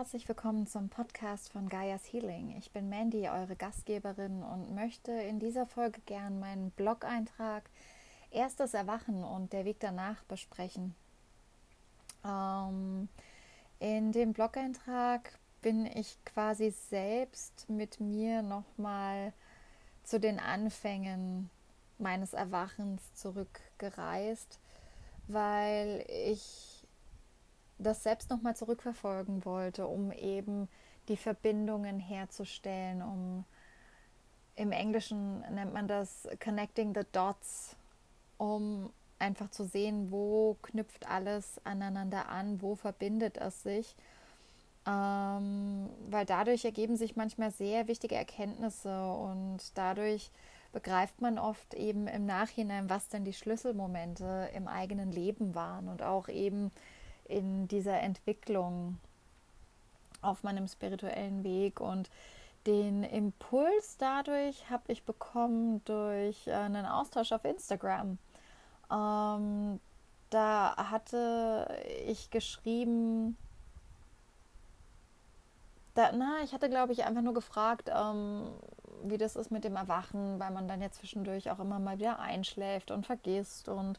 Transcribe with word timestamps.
herzlich 0.00 0.26
willkommen 0.28 0.66
zum 0.66 0.88
Podcast 0.88 1.52
von 1.52 1.68
Gaia's 1.68 2.10
Healing. 2.10 2.56
Ich 2.56 2.70
bin 2.70 2.88
Mandy, 2.88 3.28
eure 3.28 3.54
Gastgeberin 3.54 4.42
und 4.42 4.74
möchte 4.74 5.12
in 5.12 5.38
dieser 5.38 5.66
Folge 5.66 6.00
gern 6.06 6.40
meinen 6.40 6.70
Blog-Eintrag 6.70 7.68
Erstes 8.30 8.72
Erwachen 8.72 9.22
und 9.22 9.52
der 9.52 9.66
Weg 9.66 9.76
danach 9.78 10.24
besprechen. 10.24 10.94
Ähm, 12.24 13.10
in 13.78 14.12
dem 14.12 14.32
Blog-Eintrag 14.32 15.38
bin 15.60 15.84
ich 15.84 16.16
quasi 16.24 16.70
selbst 16.70 17.68
mit 17.68 18.00
mir 18.00 18.40
nochmal 18.40 19.34
zu 20.02 20.18
den 20.18 20.40
Anfängen 20.40 21.50
meines 21.98 22.32
Erwachens 22.32 23.02
zurückgereist, 23.16 24.60
weil 25.28 26.06
ich 26.08 26.69
das 27.80 28.02
selbst 28.02 28.30
nochmal 28.30 28.56
zurückverfolgen 28.56 29.44
wollte, 29.44 29.86
um 29.86 30.12
eben 30.12 30.68
die 31.08 31.16
Verbindungen 31.16 31.98
herzustellen, 31.98 33.02
um 33.02 33.44
im 34.56 34.72
Englischen 34.72 35.40
nennt 35.52 35.72
man 35.72 35.88
das 35.88 36.28
Connecting 36.42 36.94
the 36.94 37.06
Dots, 37.12 37.76
um 38.36 38.90
einfach 39.18 39.50
zu 39.50 39.64
sehen, 39.64 40.10
wo 40.10 40.56
knüpft 40.62 41.08
alles 41.08 41.60
aneinander 41.64 42.28
an, 42.28 42.60
wo 42.60 42.74
verbindet 42.74 43.38
es 43.38 43.62
sich. 43.62 43.96
Ähm, 44.86 45.90
weil 46.08 46.24
dadurch 46.24 46.64
ergeben 46.64 46.96
sich 46.96 47.16
manchmal 47.16 47.50
sehr 47.50 47.86
wichtige 47.86 48.14
Erkenntnisse 48.14 49.12
und 49.12 49.58
dadurch 49.74 50.30
begreift 50.72 51.20
man 51.20 51.38
oft 51.38 51.74
eben 51.74 52.06
im 52.06 52.26
Nachhinein, 52.26 52.88
was 52.88 53.08
denn 53.08 53.24
die 53.24 53.32
Schlüsselmomente 53.32 54.50
im 54.54 54.68
eigenen 54.68 55.12
Leben 55.12 55.54
waren 55.54 55.88
und 55.88 56.02
auch 56.02 56.28
eben 56.28 56.70
in 57.30 57.68
dieser 57.68 58.00
Entwicklung 58.00 58.98
auf 60.22 60.42
meinem 60.42 60.68
spirituellen 60.68 61.44
Weg 61.44 61.80
und 61.80 62.10
den 62.66 63.04
Impuls 63.04 63.96
dadurch 63.96 64.68
habe 64.68 64.92
ich 64.92 65.04
bekommen 65.04 65.82
durch 65.86 66.52
einen 66.52 66.84
Austausch 66.84 67.32
auf 67.32 67.44
Instagram. 67.44 68.18
Ähm, 68.92 69.80
da 70.28 70.76
hatte 70.76 71.82
ich 72.06 72.30
geschrieben, 72.30 73.36
da, 75.94 76.12
na, 76.12 76.40
ich 76.44 76.52
hatte, 76.52 76.68
glaube 76.68 76.92
ich, 76.92 77.04
einfach 77.04 77.22
nur 77.22 77.34
gefragt, 77.34 77.90
ähm, 77.92 78.50
wie 79.04 79.18
das 79.18 79.36
ist 79.36 79.50
mit 79.50 79.64
dem 79.64 79.76
Erwachen, 79.76 80.38
weil 80.38 80.50
man 80.50 80.68
dann 80.68 80.82
ja 80.82 80.90
zwischendurch 80.90 81.50
auch 81.50 81.58
immer 81.58 81.78
mal 81.78 81.98
wieder 81.98 82.18
einschläft 82.18 82.90
und 82.90 83.06
vergisst 83.06 83.68
und 83.68 83.98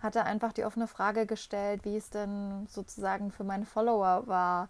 hatte 0.00 0.24
einfach 0.24 0.52
die 0.52 0.64
offene 0.64 0.86
Frage 0.86 1.26
gestellt, 1.26 1.84
wie 1.84 1.96
es 1.96 2.10
denn 2.10 2.66
sozusagen 2.68 3.30
für 3.30 3.44
meine 3.44 3.66
Follower 3.66 4.26
war 4.26 4.68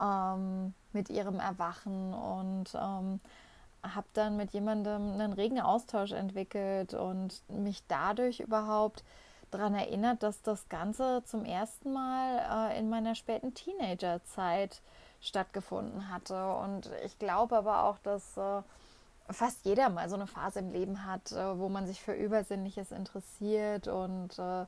ähm, 0.00 0.74
mit 0.92 1.10
ihrem 1.10 1.38
Erwachen 1.38 2.14
und 2.14 2.74
ähm, 2.74 3.20
habe 3.82 4.06
dann 4.12 4.36
mit 4.36 4.52
jemandem 4.52 5.12
einen 5.12 5.32
regen 5.32 5.60
Austausch 5.60 6.12
entwickelt 6.12 6.94
und 6.94 7.42
mich 7.48 7.82
dadurch 7.88 8.40
überhaupt 8.40 9.04
daran 9.50 9.74
erinnert, 9.74 10.22
dass 10.22 10.42
das 10.42 10.68
Ganze 10.68 11.22
zum 11.24 11.44
ersten 11.44 11.92
Mal 11.92 12.70
äh, 12.70 12.78
in 12.78 12.88
meiner 12.88 13.14
späten 13.14 13.54
Teenagerzeit 13.54 14.80
stattgefunden 15.20 16.10
hatte. 16.10 16.54
Und 16.54 16.90
ich 17.04 17.18
glaube 17.18 17.56
aber 17.56 17.84
auch, 17.84 17.98
dass 17.98 18.36
äh, 18.36 18.62
fast 19.32 19.64
jeder 19.64 19.88
mal 19.88 20.08
so 20.08 20.16
eine 20.16 20.26
Phase 20.26 20.58
im 20.60 20.70
Leben 20.70 21.04
hat, 21.04 21.32
äh, 21.32 21.58
wo 21.58 21.68
man 21.68 21.86
sich 21.86 22.00
für 22.00 22.12
Übersinnliches 22.12 22.92
interessiert 22.92 23.88
und 23.88 24.32
äh, 24.38 24.66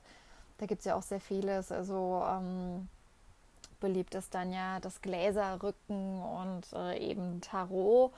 da 0.57 0.65
gibt 0.67 0.79
es 0.79 0.85
ja 0.85 0.95
auch 0.95 1.03
sehr 1.03 1.19
vieles. 1.19 1.71
Also 1.71 2.23
ähm, 2.27 2.87
beliebt 3.79 4.15
ist 4.15 4.33
dann 4.33 4.53
ja 4.53 4.79
das 4.79 5.01
Gläserrücken 5.01 6.21
und 6.21 6.71
äh, 6.73 6.97
eben 6.99 7.41
Tarot. 7.41 8.13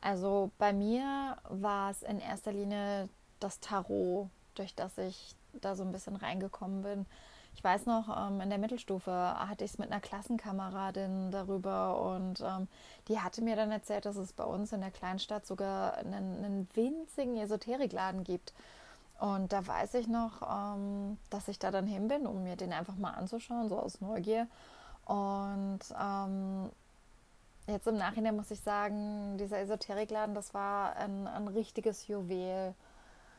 Also 0.00 0.50
bei 0.58 0.72
mir 0.72 1.36
war 1.48 1.90
es 1.90 2.02
in 2.02 2.18
erster 2.18 2.52
Linie 2.52 3.08
das 3.40 3.60
Tarot, 3.60 4.28
durch 4.54 4.74
das 4.74 4.98
ich 4.98 5.34
da 5.60 5.76
so 5.76 5.84
ein 5.84 5.92
bisschen 5.92 6.16
reingekommen 6.16 6.82
bin. 6.82 7.06
Ich 7.54 7.62
weiß 7.62 7.86
noch, 7.86 8.28
ähm, 8.28 8.40
in 8.40 8.50
der 8.50 8.58
Mittelstufe 8.58 9.12
hatte 9.12 9.64
ich 9.64 9.72
es 9.72 9.78
mit 9.78 9.90
einer 9.90 10.00
Klassenkameradin 10.00 11.30
darüber 11.30 12.00
und 12.14 12.40
ähm, 12.40 12.68
die 13.08 13.20
hatte 13.20 13.42
mir 13.42 13.56
dann 13.56 13.70
erzählt, 13.70 14.06
dass 14.06 14.16
es 14.16 14.32
bei 14.32 14.44
uns 14.44 14.72
in 14.72 14.80
der 14.80 14.90
Kleinstadt 14.90 15.46
sogar 15.46 15.96
einen, 15.96 16.44
einen 16.44 16.68
winzigen 16.74 17.36
Esoterikladen 17.36 18.24
gibt. 18.24 18.52
Und 19.20 19.52
da 19.52 19.64
weiß 19.66 19.94
ich 19.94 20.08
noch, 20.08 20.42
ähm, 20.42 21.16
dass 21.30 21.48
ich 21.48 21.58
da 21.58 21.70
dann 21.70 21.86
hin 21.86 22.08
bin, 22.08 22.26
um 22.26 22.42
mir 22.42 22.56
den 22.56 22.72
einfach 22.72 22.96
mal 22.96 23.12
anzuschauen, 23.12 23.68
so 23.68 23.78
aus 23.78 24.00
Neugier. 24.00 24.48
Und 25.06 25.80
jetzt 27.66 27.86
im 27.86 27.96
Nachhinein 27.96 28.36
muss 28.36 28.50
ich 28.50 28.60
sagen, 28.60 29.36
dieser 29.38 29.58
Esoterikladen, 29.60 30.34
das 30.34 30.54
war 30.54 30.96
ein, 30.96 31.26
ein 31.28 31.48
richtiges 31.48 32.08
Juwel. 32.08 32.74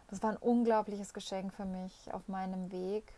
Das 0.09 0.21
war 0.21 0.31
ein 0.31 0.37
unglaubliches 0.37 1.13
Geschenk 1.13 1.53
für 1.53 1.65
mich 1.65 2.13
auf 2.13 2.27
meinem 2.27 2.71
Weg. 2.71 3.11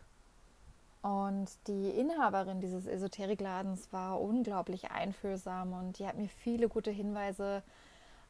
Und 1.01 1.47
die 1.67 1.89
Inhaberin 1.89 2.59
dieses 2.59 2.85
Esoterikladens 2.85 3.91
war 3.93 4.19
unglaublich 4.19 4.91
einfühlsam 4.91 5.73
und 5.73 5.99
die 5.99 6.07
hat 6.07 6.17
mir 6.17 6.27
viele 6.27 6.67
gute 6.67 6.91
Hinweise 6.91 7.63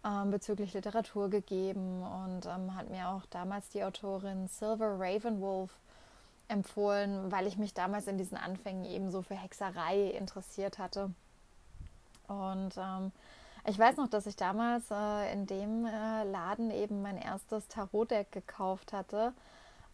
ähm, 0.05 0.31
bezüglich 0.31 0.73
Literatur 0.73 1.29
gegeben 1.29 2.03
und 2.03 2.45
ähm, 2.45 2.75
hat 2.75 2.89
mir 2.89 3.09
auch 3.09 3.25
damals 3.29 3.69
die 3.69 3.83
Autorin 3.83 4.47
Silver 4.47 4.99
Ravenwolf 4.99 5.71
empfohlen, 6.49 7.31
weil 7.31 7.47
ich 7.47 7.57
mich 7.57 7.73
damals 7.73 8.07
in 8.07 8.17
diesen 8.17 8.37
Anfängen 8.37 8.85
eben 8.85 9.11
so 9.11 9.21
für 9.21 9.35
Hexerei 9.35 10.11
interessiert 10.11 10.77
hatte. 10.77 11.11
Und 12.27 12.77
ähm, 12.77 13.11
ich 13.65 13.79
weiß 13.79 13.97
noch, 13.97 14.09
dass 14.09 14.27
ich 14.27 14.35
damals 14.35 14.91
äh, 14.91 15.33
in 15.33 15.45
dem 15.45 15.85
äh, 15.85 16.23
Laden 16.25 16.71
eben 16.71 17.01
mein 17.01 17.17
erstes 17.17 17.67
Tarotdeck 17.69 18.31
gekauft 18.31 18.93
hatte 18.93 19.33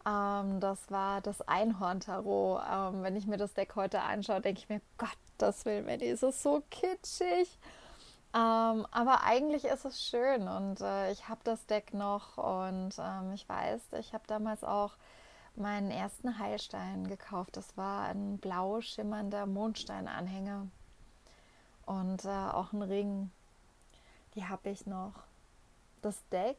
ähm, 0.06 0.60
das 0.60 0.90
war 0.90 1.20
das 1.20 1.40
Einhorn-Tarot. 1.42 2.62
Ähm, 2.70 3.02
wenn 3.02 3.16
ich 3.16 3.26
mir 3.26 3.36
das 3.36 3.54
Deck 3.54 3.74
heute 3.76 4.00
anschaue, 4.00 4.40
denke 4.40 4.60
ich 4.60 4.68
mir, 4.68 4.80
Gott, 4.98 5.16
das 5.38 5.64
will 5.64 5.82
mir, 5.82 6.00
ist 6.00 6.22
es 6.22 6.42
so 6.42 6.62
kitschig. 6.70 7.58
Ähm, 8.34 8.86
aber 8.90 9.22
eigentlich 9.22 9.64
ist 9.64 9.84
es 9.84 10.02
schön 10.02 10.48
und 10.48 10.80
äh, 10.80 11.12
ich 11.12 11.28
habe 11.28 11.40
das 11.44 11.66
Deck 11.66 11.94
noch 11.94 12.36
und 12.36 12.92
ähm, 12.98 13.32
ich 13.32 13.48
weiß, 13.48 13.92
ich 14.00 14.12
habe 14.12 14.24
damals 14.26 14.64
auch 14.64 14.96
meinen 15.54 15.92
ersten 15.92 16.38
Heilstein 16.38 17.06
gekauft. 17.06 17.56
Das 17.56 17.76
war 17.76 18.08
ein 18.08 18.38
blau 18.38 18.80
schimmernder 18.80 19.46
Mondsteinanhänger 19.46 20.66
und 21.86 22.24
äh, 22.24 22.28
auch 22.28 22.72
ein 22.72 22.82
Ring. 22.82 23.30
Die 24.34 24.44
habe 24.44 24.68
ich 24.70 24.84
noch. 24.84 25.12
Das 26.02 26.28
Deck 26.30 26.58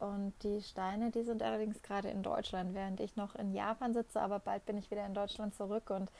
und 0.00 0.32
die 0.42 0.62
Steine, 0.62 1.10
die 1.10 1.22
sind 1.22 1.42
allerdings 1.42 1.82
gerade 1.82 2.08
in 2.08 2.22
Deutschland, 2.22 2.74
während 2.74 3.00
ich 3.00 3.16
noch 3.16 3.34
in 3.34 3.52
Japan 3.52 3.94
sitze, 3.94 4.20
aber 4.20 4.38
bald 4.38 4.64
bin 4.66 4.78
ich 4.78 4.90
wieder 4.90 5.04
in 5.06 5.14
Deutschland 5.14 5.54
zurück 5.54 5.90
und 5.90 6.10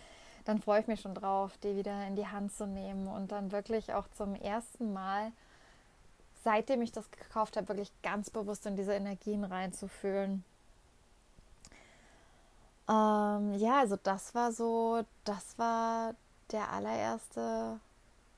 dann 0.44 0.60
freue 0.60 0.80
ich 0.80 0.86
mich 0.86 1.00
schon 1.00 1.14
drauf, 1.14 1.56
die 1.62 1.76
wieder 1.76 2.06
in 2.06 2.16
die 2.16 2.26
Hand 2.26 2.52
zu 2.52 2.66
nehmen 2.66 3.06
und 3.06 3.32
dann 3.32 3.52
wirklich 3.52 3.92
auch 3.92 4.08
zum 4.16 4.34
ersten 4.34 4.92
Mal, 4.92 5.32
seitdem 6.42 6.80
ich 6.82 6.92
das 6.92 7.10
gekauft 7.10 7.56
habe, 7.56 7.68
wirklich 7.68 7.92
ganz 8.02 8.30
bewusst 8.30 8.64
in 8.66 8.76
diese 8.76 8.94
Energien 8.94 9.44
reinzufühlen. 9.44 10.44
Ähm, 12.88 13.54
ja, 13.54 13.80
also 13.80 13.96
das 14.02 14.34
war 14.34 14.52
so, 14.52 15.04
das 15.24 15.58
war 15.58 16.14
der 16.50 16.72
allererste 16.72 17.78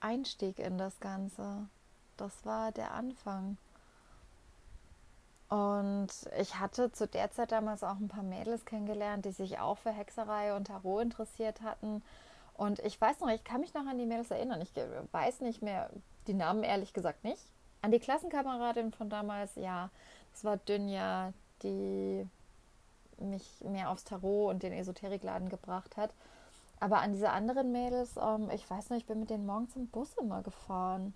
Einstieg 0.01 0.59
in 0.59 0.79
das 0.79 0.99
Ganze. 0.99 1.69
Das 2.17 2.45
war 2.45 2.73
der 2.73 2.93
Anfang. 2.93 3.57
Und 5.51 6.09
ich 6.39 6.61
hatte 6.61 6.93
zu 6.93 7.09
der 7.09 7.33
Zeit 7.33 7.51
damals 7.51 7.83
auch 7.83 7.97
ein 7.97 8.07
paar 8.07 8.23
Mädels 8.23 8.65
kennengelernt, 8.65 9.25
die 9.25 9.33
sich 9.33 9.59
auch 9.59 9.79
für 9.79 9.91
Hexerei 9.91 10.55
und 10.55 10.69
Tarot 10.69 11.03
interessiert 11.03 11.61
hatten. 11.63 12.03
Und 12.55 12.79
ich 12.81 13.01
weiß 13.01 13.19
noch, 13.21 13.31
ich 13.31 13.43
kann 13.43 13.61
mich 13.61 13.75
noch 13.75 13.85
an 13.87 13.99
die 13.99 14.07
Mädels 14.07 14.31
erinnern. 14.31 14.63
Ich 14.63 14.71
weiß 15.11 15.41
nicht 15.41 15.61
mehr 15.61 15.91
die 16.29 16.35
Namen 16.35 16.63
ehrlich 16.63 16.93
gesagt 16.93 17.25
nicht. 17.25 17.43
An 17.83 17.91
die 17.91 17.99
Klassenkameradin 17.99 18.93
von 18.93 19.11
damals, 19.11 19.57
ja, 19.57 19.91
das 20.33 20.45
war 20.45 20.57
Dünja, 20.57 21.33
die 21.65 22.25
mich 23.19 23.65
mehr 23.65 23.91
aufs 23.91 24.05
Tarot 24.05 24.51
und 24.55 24.63
den 24.63 24.73
Esoterikladen 24.73 25.49
gebracht 25.49 25.97
hat. 25.97 26.15
Aber 26.79 27.01
an 27.01 27.13
diese 27.13 27.31
anderen 27.31 27.73
Mädels, 27.73 28.17
ähm, 28.17 28.51
ich 28.55 28.69
weiß 28.71 28.91
noch, 28.91 28.97
ich 28.97 29.07
bin 29.07 29.19
mit 29.19 29.31
denen 29.31 29.47
morgens 29.47 29.75
im 29.75 29.89
Bus 29.89 30.15
immer 30.15 30.43
gefahren. 30.43 31.13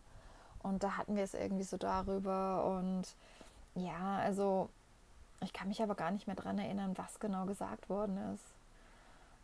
Und 0.63 0.83
da 0.83 0.97
hatten 0.97 1.15
wir 1.15 1.23
es 1.23 1.35
irgendwie 1.35 1.63
so 1.63 1.77
darüber 1.77 2.79
und 2.79 3.05
ja, 3.75 4.19
also 4.19 4.69
ich 5.43 5.53
kann 5.53 5.69
mich 5.69 5.82
aber 5.82 5.94
gar 5.94 6.11
nicht 6.11 6.26
mehr 6.26 6.37
daran 6.37 6.59
erinnern, 6.59 6.97
was 6.97 7.21
genau 7.21 7.44
gesagt 7.47 7.88
worden 7.88 8.35
ist. 8.35 8.44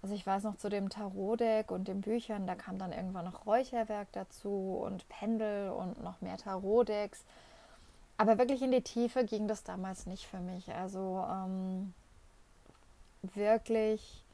Also 0.02 0.14
ich 0.14 0.26
weiß 0.26 0.44
noch 0.44 0.56
zu 0.56 0.70
dem 0.70 0.88
Tarotdeck 0.88 1.70
und 1.70 1.86
den 1.86 2.00
Büchern, 2.00 2.46
da 2.46 2.54
kam 2.54 2.78
dann 2.78 2.92
irgendwann 2.92 3.26
noch 3.26 3.44
Räucherwerk 3.44 4.08
dazu 4.12 4.80
und 4.82 5.06
Pendel 5.08 5.70
und 5.70 6.02
noch 6.02 6.20
mehr 6.22 6.38
Tarotdecks. 6.38 7.24
Aber 8.16 8.38
wirklich 8.38 8.62
in 8.62 8.70
die 8.70 8.82
Tiefe 8.82 9.24
ging 9.24 9.46
das 9.46 9.62
damals 9.62 10.06
nicht 10.06 10.26
für 10.26 10.40
mich. 10.40 10.72
Also 10.72 11.26
ähm, 11.30 11.92
wirklich, 13.22 14.24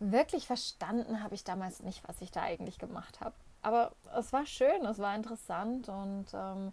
wirklich 0.00 0.46
verstanden 0.46 1.22
habe 1.22 1.34
ich 1.36 1.44
damals 1.44 1.82
nicht, 1.82 2.06
was 2.08 2.20
ich 2.20 2.32
da 2.32 2.42
eigentlich 2.42 2.78
gemacht 2.78 3.20
habe. 3.20 3.34
aber 3.62 3.92
es 4.16 4.32
war 4.32 4.46
schön, 4.46 4.84
es 4.84 4.98
war 4.98 5.14
interessant 5.14 5.88
und 5.88 6.26
ähm, 6.34 6.72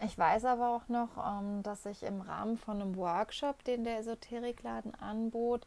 ich 0.00 0.16
weiß 0.18 0.44
aber 0.44 0.76
auch 0.76 0.88
noch, 0.88 1.16
ähm, 1.18 1.62
dass 1.62 1.86
ich 1.86 2.02
im 2.02 2.20
Rahmen 2.20 2.58
von 2.58 2.80
einem 2.80 2.96
Workshop, 2.96 3.64
den 3.64 3.84
der 3.84 3.98
Esoterikladen 3.98 4.94
anbot, 4.94 5.66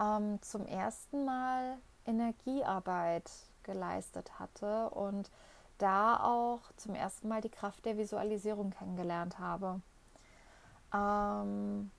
ähm, 0.00 0.40
zum 0.42 0.66
ersten 0.66 1.24
Mal 1.24 1.78
Energiearbeit 2.06 3.30
geleistet 3.62 4.38
hatte 4.38 4.90
und 4.90 5.30
da 5.78 6.22
auch 6.22 6.60
zum 6.76 6.94
ersten 6.94 7.28
Mal 7.28 7.40
die 7.40 7.50
Kraft 7.50 7.84
der 7.84 7.98
Visualisierung 7.98 8.70
kennengelernt 8.70 9.38
habe. 9.38 9.80
Ähm, 10.94 11.90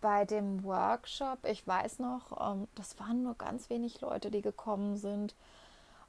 bei 0.00 0.24
dem 0.24 0.62
Workshop, 0.64 1.46
ich 1.46 1.66
weiß 1.66 1.98
noch, 2.00 2.52
ähm, 2.52 2.68
das 2.74 2.98
waren 3.00 3.22
nur 3.22 3.34
ganz 3.34 3.70
wenig 3.70 4.00
Leute, 4.02 4.30
die 4.30 4.42
gekommen 4.42 4.96
sind. 4.96 5.34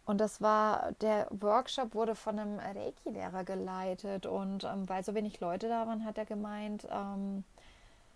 Und 0.08 0.20
das 0.20 0.40
war, 0.40 0.94
der 1.02 1.28
Workshop 1.32 1.94
wurde 1.94 2.16
von 2.16 2.40
einem 2.40 2.60
Reiki-Lehrer 2.60 3.44
geleitet. 3.44 4.26
Und 4.26 4.64
ähm, 4.64 4.88
weil 4.88 5.04
so 5.04 5.14
wenig 5.14 5.42
Leute 5.42 5.68
da 5.68 5.86
waren, 5.86 6.06
hat 6.06 6.18
er 6.18 6.26
gemeint, 6.26 6.88
ähm, 6.90 7.44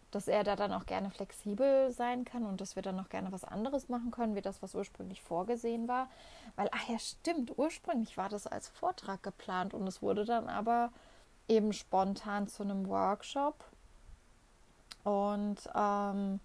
dass 0.09 0.29
er 0.29 0.45
da 0.45 0.55
dann 0.55 0.71
auch 0.71 0.85
gerne 0.85 1.09
flexibel 1.11 1.91
sein 1.91 2.23
kann 2.23 2.45
und 2.45 2.61
dass 2.61 2.77
wir 2.77 2.81
dann 2.81 2.95
noch 2.95 3.09
gerne 3.09 3.33
was 3.33 3.43
anderes 3.43 3.89
machen 3.89 4.09
können, 4.09 4.35
wie 4.35 4.41
das, 4.41 4.61
was 4.61 4.73
ursprünglich 4.73 5.21
vorgesehen 5.21 5.89
war. 5.89 6.09
Weil, 6.55 6.69
ach 6.71 6.88
ja, 6.88 6.97
stimmt, 6.97 7.57
ursprünglich 7.57 8.15
war 8.15 8.29
das 8.29 8.47
als 8.47 8.69
Vortrag 8.69 9.21
geplant 9.21 9.73
und 9.73 9.85
es 9.85 10.01
wurde 10.01 10.23
dann 10.23 10.47
aber 10.47 10.93
eben 11.49 11.73
spontan 11.73 12.47
zu 12.47 12.63
einem 12.63 12.88
Workshop. 12.88 13.65
Und 15.03 15.57
ähm, 15.75 16.39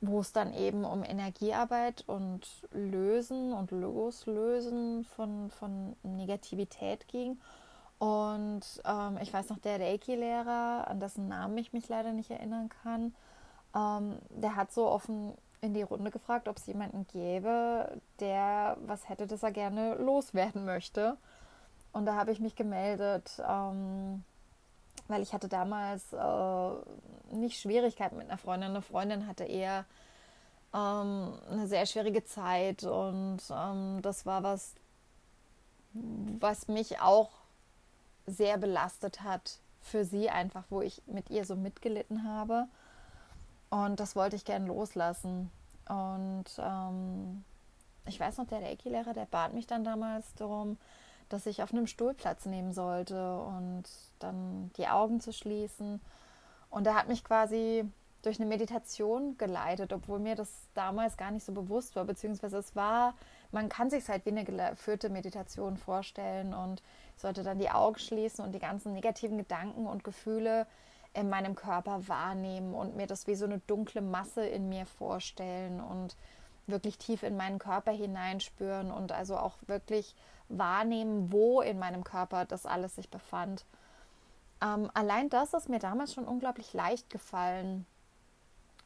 wo 0.00 0.20
es 0.20 0.32
dann 0.32 0.52
eben 0.54 0.84
um 0.84 1.02
Energiearbeit 1.04 2.04
und 2.06 2.46
Lösen 2.72 3.52
und 3.52 3.70
Loslösen 3.70 5.04
von, 5.04 5.50
von 5.50 5.96
Negativität 6.02 7.08
ging. 7.08 7.38
Und 7.98 8.62
ähm, 8.84 9.18
ich 9.22 9.32
weiß 9.32 9.48
noch, 9.48 9.58
der 9.58 9.80
Reiki-Lehrer, 9.80 10.86
an 10.88 11.00
dessen 11.00 11.28
Namen 11.28 11.56
ich 11.58 11.72
mich 11.72 11.88
leider 11.88 12.12
nicht 12.12 12.30
erinnern 12.30 12.68
kann, 12.82 13.14
ähm, 13.74 14.18
der 14.30 14.56
hat 14.56 14.72
so 14.72 14.86
offen 14.86 15.34
in 15.62 15.72
die 15.72 15.82
Runde 15.82 16.10
gefragt, 16.10 16.48
ob 16.48 16.58
es 16.58 16.66
jemanden 16.66 17.06
gäbe, 17.06 18.00
der 18.20 18.76
was 18.84 19.08
hätte, 19.08 19.26
das 19.26 19.42
er 19.42 19.52
gerne 19.52 19.94
loswerden 19.94 20.64
möchte. 20.66 21.16
Und 21.92 22.04
da 22.04 22.14
habe 22.14 22.32
ich 22.32 22.40
mich 22.40 22.54
gemeldet. 22.54 23.42
Ähm, 23.48 24.24
weil 25.08 25.22
ich 25.22 25.32
hatte 25.32 25.48
damals 25.48 26.12
äh, 26.12 27.34
nicht 27.34 27.60
Schwierigkeiten 27.60 28.16
mit 28.16 28.28
einer 28.28 28.38
Freundin. 28.38 28.70
Eine 28.70 28.82
Freundin 28.82 29.26
hatte 29.26 29.44
eher 29.44 29.84
ähm, 30.74 31.38
eine 31.50 31.66
sehr 31.66 31.86
schwierige 31.86 32.24
Zeit 32.24 32.84
und 32.84 33.40
ähm, 33.50 34.00
das 34.02 34.26
war 34.26 34.42
was, 34.42 34.74
was 35.92 36.68
mich 36.68 37.00
auch 37.00 37.30
sehr 38.26 38.58
belastet 38.58 39.22
hat 39.22 39.58
für 39.80 40.04
sie 40.04 40.30
einfach, 40.30 40.64
wo 40.68 40.82
ich 40.82 41.02
mit 41.06 41.30
ihr 41.30 41.44
so 41.44 41.54
mitgelitten 41.54 42.28
habe. 42.28 42.66
Und 43.70 44.00
das 44.00 44.16
wollte 44.16 44.36
ich 44.36 44.44
gern 44.44 44.66
loslassen. 44.66 45.50
Und 45.88 46.44
ähm, 46.58 47.44
ich 48.06 48.18
weiß 48.18 48.38
noch, 48.38 48.46
der 48.46 48.62
Reiki-Lehrer, 48.62 49.12
der 49.12 49.26
bat 49.26 49.54
mich 49.54 49.66
dann 49.66 49.84
damals 49.84 50.34
darum, 50.34 50.78
dass 51.28 51.46
ich 51.46 51.62
auf 51.62 51.72
einem 51.72 51.86
Stuhl 51.86 52.14
Platz 52.14 52.46
nehmen 52.46 52.72
sollte 52.72 53.38
und 53.40 53.84
dann 54.18 54.70
die 54.76 54.88
Augen 54.88 55.20
zu 55.20 55.32
schließen. 55.32 56.00
Und 56.70 56.86
er 56.86 56.94
hat 56.94 57.08
mich 57.08 57.24
quasi 57.24 57.84
durch 58.22 58.40
eine 58.40 58.48
Meditation 58.48 59.38
geleitet, 59.38 59.92
obwohl 59.92 60.18
mir 60.18 60.34
das 60.34 60.50
damals 60.74 61.16
gar 61.16 61.30
nicht 61.30 61.46
so 61.46 61.52
bewusst 61.52 61.94
war, 61.94 62.04
beziehungsweise 62.04 62.58
es 62.58 62.74
war, 62.74 63.14
man 63.52 63.68
kann 63.68 63.88
sich 63.88 64.08
halt 64.08 64.26
wie 64.26 64.30
eine 64.30 64.44
geführte 64.44 65.08
Meditation 65.08 65.76
vorstellen 65.76 66.52
und 66.52 66.82
ich 67.14 67.22
sollte 67.22 67.44
dann 67.44 67.58
die 67.58 67.70
Augen 67.70 67.98
schließen 67.98 68.44
und 68.44 68.52
die 68.52 68.58
ganzen 68.58 68.92
negativen 68.92 69.38
Gedanken 69.38 69.86
und 69.86 70.02
Gefühle 70.02 70.66
in 71.14 71.28
meinem 71.28 71.54
Körper 71.54 72.08
wahrnehmen 72.08 72.74
und 72.74 72.96
mir 72.96 73.06
das 73.06 73.26
wie 73.26 73.36
so 73.36 73.46
eine 73.46 73.60
dunkle 73.60 74.02
Masse 74.02 74.44
in 74.44 74.68
mir 74.68 74.86
vorstellen 74.86 75.80
und 75.80 76.16
wirklich 76.66 76.98
tief 76.98 77.22
in 77.22 77.36
meinen 77.36 77.58
Körper 77.58 77.92
hineinspüren 77.92 78.90
und 78.90 79.12
also 79.12 79.36
auch 79.36 79.56
wirklich 79.66 80.14
wahrnehmen, 80.48 81.32
wo 81.32 81.60
in 81.60 81.78
meinem 81.78 82.04
Körper 82.04 82.44
das 82.44 82.66
alles 82.66 82.96
sich 82.96 83.10
befand. 83.10 83.64
Ähm, 84.62 84.90
allein 84.94 85.28
das 85.28 85.54
ist 85.54 85.68
mir 85.68 85.78
damals 85.78 86.14
schon 86.14 86.24
unglaublich 86.24 86.72
leicht 86.72 87.10
gefallen. 87.10 87.86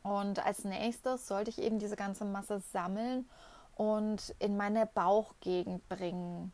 Und 0.02 0.44
als 0.44 0.64
nächstes 0.64 1.28
sollte 1.28 1.50
ich 1.50 1.60
eben 1.60 1.78
diese 1.78 1.96
ganze 1.96 2.24
Masse 2.24 2.60
sammeln 2.72 3.28
und 3.76 4.34
in 4.38 4.56
meine 4.56 4.86
Bauchgegend 4.86 5.88
bringen. 5.88 6.52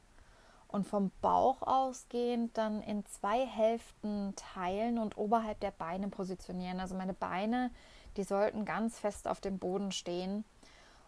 Und 0.68 0.86
vom 0.86 1.12
Bauch 1.22 1.62
ausgehend 1.62 2.58
dann 2.58 2.82
in 2.82 3.06
zwei 3.06 3.46
Hälften 3.46 4.34
teilen 4.34 4.98
und 4.98 5.16
oberhalb 5.16 5.60
der 5.60 5.70
Beine 5.70 6.08
positionieren. 6.08 6.80
Also 6.80 6.96
meine 6.96 7.14
Beine, 7.14 7.70
die 8.16 8.24
sollten 8.24 8.64
ganz 8.64 8.98
fest 8.98 9.28
auf 9.28 9.40
dem 9.40 9.58
Boden 9.58 9.92
stehen. 9.92 10.44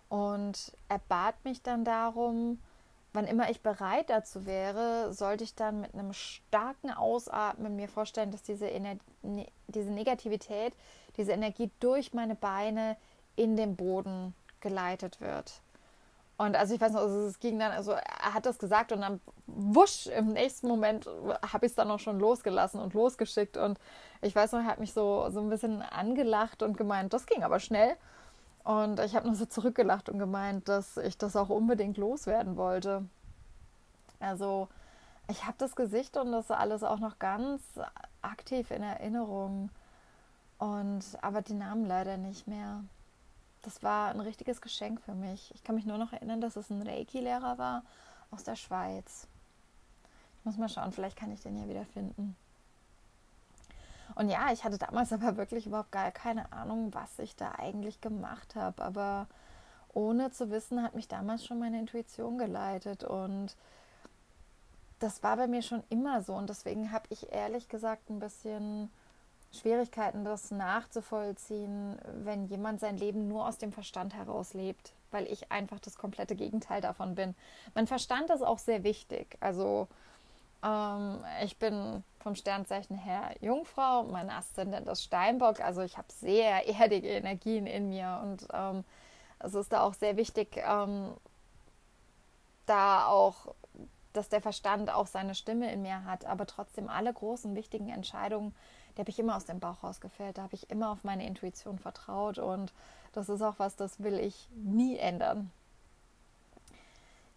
Und 0.08 0.72
er 0.88 1.00
bat 1.08 1.34
mich 1.44 1.60
dann 1.62 1.84
darum, 1.84 2.60
wann 3.12 3.26
immer 3.26 3.50
ich 3.50 3.62
bereit 3.62 4.10
dazu 4.10 4.46
wäre, 4.46 5.12
sollte 5.12 5.44
ich 5.44 5.54
dann 5.54 5.80
mit 5.80 5.94
einem 5.94 6.12
starken 6.12 6.90
Ausatmen 6.90 7.76
mir 7.76 7.88
vorstellen, 7.88 8.30
dass 8.30 8.42
diese, 8.42 8.70
Ener 8.70 8.96
ne 9.22 9.46
diese 9.66 9.90
Negativität, 9.90 10.74
diese 11.16 11.32
Energie 11.32 11.70
durch 11.80 12.12
meine 12.12 12.34
Beine 12.34 12.96
in 13.36 13.56
den 13.56 13.76
Boden 13.76 14.34
geleitet 14.60 15.20
wird. 15.20 15.60
Und 16.36 16.54
also 16.54 16.72
ich 16.72 16.80
weiß 16.80 16.92
noch, 16.92 17.00
also 17.00 17.26
es 17.26 17.40
ging 17.40 17.58
dann, 17.58 17.72
also 17.72 17.92
er 17.92 18.32
hat 18.32 18.46
das 18.46 18.58
gesagt 18.58 18.92
und 18.92 19.00
dann 19.00 19.20
wusch, 19.46 20.06
im 20.06 20.34
nächsten 20.34 20.68
Moment 20.68 21.06
habe 21.52 21.66
ich 21.66 21.72
es 21.72 21.76
dann 21.76 21.90
auch 21.90 21.98
schon 21.98 22.20
losgelassen 22.20 22.80
und 22.80 22.94
losgeschickt. 22.94 23.56
Und 23.56 23.78
ich 24.22 24.36
weiß 24.36 24.52
noch, 24.52 24.60
er 24.60 24.66
hat 24.66 24.78
mich 24.78 24.92
so, 24.92 25.28
so 25.30 25.40
ein 25.40 25.48
bisschen 25.48 25.82
angelacht 25.82 26.62
und 26.62 26.76
gemeint, 26.76 27.12
das 27.12 27.26
ging 27.26 27.42
aber 27.42 27.58
schnell. 27.58 27.96
Und 28.64 29.00
ich 29.00 29.16
habe 29.16 29.26
nur 29.26 29.36
so 29.36 29.46
zurückgelacht 29.46 30.08
und 30.08 30.18
gemeint, 30.18 30.68
dass 30.68 30.96
ich 30.98 31.16
das 31.16 31.36
auch 31.36 31.48
unbedingt 31.48 31.96
loswerden 31.96 32.56
wollte. 32.56 33.06
Also 34.20 34.68
ich 35.28 35.44
habe 35.44 35.56
das 35.58 35.76
Gesicht 35.76 36.16
und 36.16 36.32
das 36.32 36.50
alles 36.50 36.82
auch 36.82 36.98
noch 36.98 37.18
ganz 37.18 37.62
aktiv 38.22 38.70
in 38.70 38.82
Erinnerung. 38.82 39.70
Und 40.58 41.04
aber 41.22 41.42
die 41.42 41.54
Namen 41.54 41.86
leider 41.86 42.16
nicht 42.16 42.46
mehr. 42.46 42.84
Das 43.62 43.82
war 43.82 44.10
ein 44.10 44.20
richtiges 44.20 44.60
Geschenk 44.60 45.00
für 45.00 45.14
mich. 45.14 45.52
Ich 45.54 45.62
kann 45.62 45.74
mich 45.74 45.86
nur 45.86 45.98
noch 45.98 46.12
erinnern, 46.12 46.40
dass 46.40 46.56
es 46.56 46.70
ein 46.70 46.82
Reiki-Lehrer 46.82 47.58
war 47.58 47.82
aus 48.30 48.44
der 48.44 48.56
Schweiz. 48.56 49.26
Ich 50.38 50.44
muss 50.44 50.56
mal 50.56 50.68
schauen, 50.68 50.92
vielleicht 50.92 51.16
kann 51.16 51.32
ich 51.32 51.40
den 51.40 51.56
ja 51.56 51.68
wieder 51.68 51.84
finden. 51.86 52.36
Und 54.14 54.28
ja, 54.28 54.52
ich 54.52 54.64
hatte 54.64 54.78
damals 54.78 55.12
aber 55.14 55.36
wirklich 55.36 55.66
überhaupt 55.66 55.92
gar 55.92 56.10
keine 56.10 56.52
Ahnung, 56.52 56.92
was 56.94 57.18
ich 57.18 57.36
da 57.36 57.52
eigentlich 57.52 58.00
gemacht 58.00 58.54
habe. 58.54 58.82
Aber 58.82 59.26
ohne 59.92 60.30
zu 60.30 60.50
wissen, 60.50 60.82
hat 60.82 60.94
mich 60.94 61.08
damals 61.08 61.44
schon 61.44 61.58
meine 61.58 61.78
Intuition 61.78 62.38
geleitet. 62.38 63.04
Und 63.04 63.56
das 64.98 65.22
war 65.22 65.36
bei 65.36 65.46
mir 65.46 65.62
schon 65.62 65.82
immer 65.88 66.22
so. 66.22 66.34
Und 66.34 66.50
deswegen 66.50 66.92
habe 66.92 67.06
ich 67.10 67.32
ehrlich 67.32 67.68
gesagt 67.68 68.10
ein 68.10 68.18
bisschen 68.18 68.90
Schwierigkeiten, 69.52 70.24
das 70.24 70.50
nachzuvollziehen, 70.50 71.98
wenn 72.22 72.46
jemand 72.46 72.80
sein 72.80 72.96
Leben 72.96 73.28
nur 73.28 73.46
aus 73.46 73.58
dem 73.58 73.72
Verstand 73.72 74.14
heraus 74.14 74.52
lebt, 74.52 74.92
weil 75.10 75.26
ich 75.26 75.50
einfach 75.50 75.80
das 75.80 75.96
komplette 75.96 76.36
Gegenteil 76.36 76.80
davon 76.80 77.14
bin. 77.14 77.34
Mein 77.74 77.86
Verstand 77.86 78.30
ist 78.30 78.42
auch 78.42 78.58
sehr 78.58 78.84
wichtig. 78.84 79.38
Also 79.40 79.88
ähm, 80.62 81.24
ich 81.44 81.58
bin 81.58 82.02
vom 82.20 82.34
Sternzeichen 82.34 82.96
her 82.96 83.34
Jungfrau, 83.40 84.04
mein 84.04 84.30
Aszendent 84.30 84.88
ist 84.88 85.04
Steinbock, 85.04 85.60
also 85.60 85.82
ich 85.82 85.96
habe 85.96 86.08
sehr 86.12 86.68
erdige 86.68 87.08
Energien 87.08 87.66
in 87.66 87.88
mir 87.88 88.20
und 88.22 88.46
ähm, 88.52 88.84
es 89.38 89.54
ist 89.54 89.72
da 89.72 89.82
auch 89.82 89.94
sehr 89.94 90.16
wichtig, 90.16 90.60
ähm, 90.66 91.14
da 92.66 93.06
auch, 93.06 93.54
dass 94.12 94.28
der 94.28 94.40
Verstand 94.40 94.92
auch 94.92 95.06
seine 95.06 95.34
Stimme 95.34 95.72
in 95.72 95.82
mir 95.82 96.04
hat, 96.04 96.24
aber 96.24 96.46
trotzdem 96.46 96.88
alle 96.88 97.12
großen, 97.12 97.54
wichtigen 97.54 97.88
Entscheidungen, 97.88 98.54
die 98.96 99.00
habe 99.00 99.10
ich 99.10 99.18
immer 99.18 99.36
aus 99.36 99.44
dem 99.44 99.60
Bauch 99.60 99.84
rausgefällt, 99.84 100.38
da 100.38 100.42
habe 100.42 100.54
ich 100.54 100.70
immer 100.70 100.90
auf 100.90 101.04
meine 101.04 101.26
Intuition 101.26 101.78
vertraut 101.78 102.38
und 102.38 102.72
das 103.12 103.28
ist 103.28 103.42
auch 103.42 103.58
was, 103.58 103.76
das 103.76 104.02
will 104.02 104.18
ich 104.18 104.48
nie 104.54 104.98
ändern. 104.98 105.50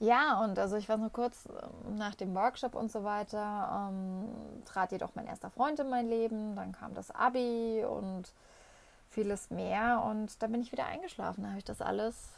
Ja, 0.02 0.42
und 0.44 0.58
also 0.58 0.78
ich 0.78 0.90
war 0.90 0.98
nur 0.98 1.12
kurz 1.12 1.46
ähm, 1.46 1.96
nach 1.96 2.16
dem 2.16 2.34
Workshop 2.34 2.74
und 2.74 2.92
so 2.92 3.04
weiter, 3.04 3.90
ähm, 3.92 4.64
trat 4.66 4.92
jedoch 4.92 5.12
mein 5.14 5.28
erster 5.28 5.52
Freund 5.52 5.80
in 5.80 5.90
mein 5.90 6.08
Leben, 6.10 6.56
dann 6.56 6.72
kam 6.72 6.96
das 6.96 7.12
Abi 7.12 7.86
und 7.86 8.34
vieles 9.12 9.52
mehr 9.52 10.02
und 10.04 10.42
dann 10.42 10.52
bin 10.52 10.62
ich 10.62 10.72
wieder 10.72 10.88
eingeschlafen, 10.88 11.44
da 11.44 11.50
habe 11.50 11.60
ich 11.60 11.66
das 11.66 11.82
alles 11.82 12.30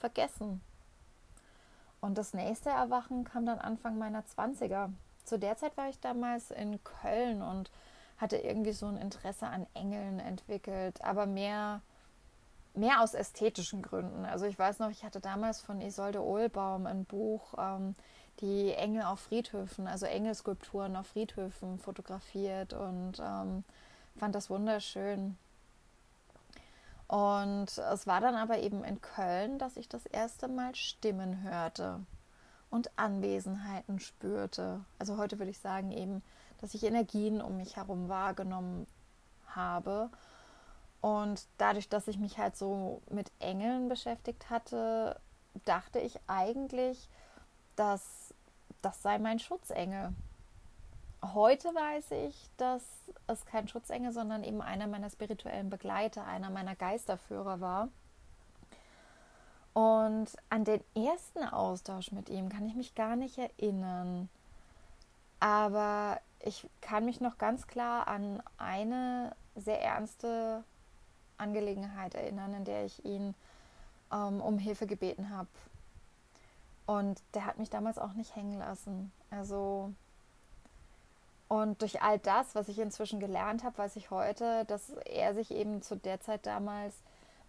vergessen. 0.00 0.60
Und 2.00 2.18
das 2.18 2.34
nächste 2.34 2.70
Erwachen 2.70 3.22
kam 3.22 3.46
dann 3.46 3.60
Anfang 3.60 3.98
meiner 3.98 4.24
20er. 4.24 4.90
Zu 5.24 5.38
der 5.38 5.56
Zeit 5.56 5.76
war 5.76 5.88
ich 5.88 6.00
damals 6.00 6.50
in 6.50 6.82
Köln 6.82 7.40
und 7.40 7.70
hatte 8.18 8.38
irgendwie 8.38 8.72
so 8.72 8.86
ein 8.86 8.96
Interesse 8.96 9.46
an 9.46 9.68
Engeln 9.74 10.18
entwickelt, 10.18 11.04
aber 11.04 11.26
mehr 11.26 11.82
mehr 12.74 13.02
aus 13.02 13.14
ästhetischen 13.14 13.82
Gründen. 13.82 14.24
Also 14.24 14.46
ich 14.46 14.58
weiß 14.58 14.78
noch, 14.78 14.90
ich 14.90 15.04
hatte 15.04 15.20
damals 15.20 15.60
von 15.60 15.80
Isolde 15.80 16.22
Ohlbaum 16.22 16.86
ein 16.86 17.04
Buch, 17.04 17.54
ähm, 17.58 17.94
die 18.40 18.72
Engel 18.72 19.02
auf 19.02 19.20
Friedhöfen, 19.20 19.86
also 19.86 20.06
Engelskulpturen 20.06 20.96
auf 20.96 21.08
Friedhöfen 21.08 21.78
fotografiert 21.78 22.72
und 22.72 23.20
ähm, 23.20 23.64
fand 24.16 24.34
das 24.34 24.48
wunderschön. 24.48 25.36
Und 27.08 27.76
es 27.76 28.06
war 28.06 28.22
dann 28.22 28.36
aber 28.36 28.60
eben 28.60 28.84
in 28.84 29.02
Köln, 29.02 29.58
dass 29.58 29.76
ich 29.76 29.86
das 29.86 30.06
erste 30.06 30.48
Mal 30.48 30.74
Stimmen 30.74 31.42
hörte 31.42 32.00
und 32.70 32.90
Anwesenheiten 32.96 34.00
spürte. 34.00 34.80
Also 34.98 35.18
heute 35.18 35.38
würde 35.38 35.50
ich 35.50 35.58
sagen 35.58 35.92
eben, 35.92 36.22
dass 36.62 36.72
ich 36.72 36.84
Energien 36.84 37.42
um 37.42 37.58
mich 37.58 37.76
herum 37.76 38.08
wahrgenommen 38.08 38.86
habe. 39.46 40.08
Und 41.02 41.48
dadurch, 41.58 41.88
dass 41.88 42.06
ich 42.08 42.16
mich 42.16 42.38
halt 42.38 42.56
so 42.56 43.02
mit 43.10 43.30
Engeln 43.40 43.88
beschäftigt 43.88 44.48
hatte, 44.48 45.20
dachte 45.64 45.98
ich 45.98 46.18
eigentlich, 46.28 47.08
dass 47.76 48.32
das 48.82 49.02
sei 49.02 49.18
mein 49.18 49.40
Schutzengel. 49.40 50.14
Heute 51.34 51.68
weiß 51.68 52.12
ich, 52.28 52.48
dass 52.56 52.82
es 53.26 53.44
kein 53.46 53.66
Schutzengel, 53.66 54.12
sondern 54.12 54.44
eben 54.44 54.62
einer 54.62 54.86
meiner 54.86 55.10
spirituellen 55.10 55.70
Begleiter, 55.70 56.24
einer 56.24 56.50
meiner 56.50 56.76
Geisterführer 56.76 57.60
war. 57.60 57.88
Und 59.74 60.28
an 60.50 60.64
den 60.64 60.82
ersten 60.94 61.44
Austausch 61.44 62.12
mit 62.12 62.28
ihm 62.28 62.48
kann 62.48 62.66
ich 62.66 62.76
mich 62.76 62.94
gar 62.94 63.16
nicht 63.16 63.38
erinnern. 63.38 64.28
Aber 65.40 66.20
ich 66.38 66.68
kann 66.80 67.04
mich 67.06 67.20
noch 67.20 67.38
ganz 67.38 67.66
klar 67.66 68.06
an 68.06 68.40
eine 68.56 69.34
sehr 69.56 69.82
ernste 69.82 70.62
Angelegenheit 71.42 72.14
erinnern, 72.14 72.54
in 72.54 72.64
der 72.64 72.84
ich 72.84 73.04
ihn 73.04 73.34
ähm, 74.12 74.40
um 74.40 74.58
Hilfe 74.58 74.86
gebeten 74.86 75.30
habe. 75.30 75.48
Und 76.86 77.20
der 77.34 77.46
hat 77.46 77.58
mich 77.58 77.70
damals 77.70 77.98
auch 77.98 78.14
nicht 78.14 78.34
hängen 78.34 78.58
lassen. 78.58 79.12
Also 79.30 79.92
und 81.52 81.82
durch 81.82 82.00
all 82.00 82.18
das, 82.18 82.54
was 82.54 82.68
ich 82.68 82.78
inzwischen 82.78 83.20
gelernt 83.20 83.62
habe, 83.62 83.76
weiß 83.76 83.96
ich 83.96 84.10
heute, 84.10 84.64
dass 84.64 84.88
er 85.04 85.34
sich 85.34 85.50
eben 85.50 85.82
zu 85.82 85.96
der 85.96 86.18
Zeit 86.18 86.46
damals 86.46 86.94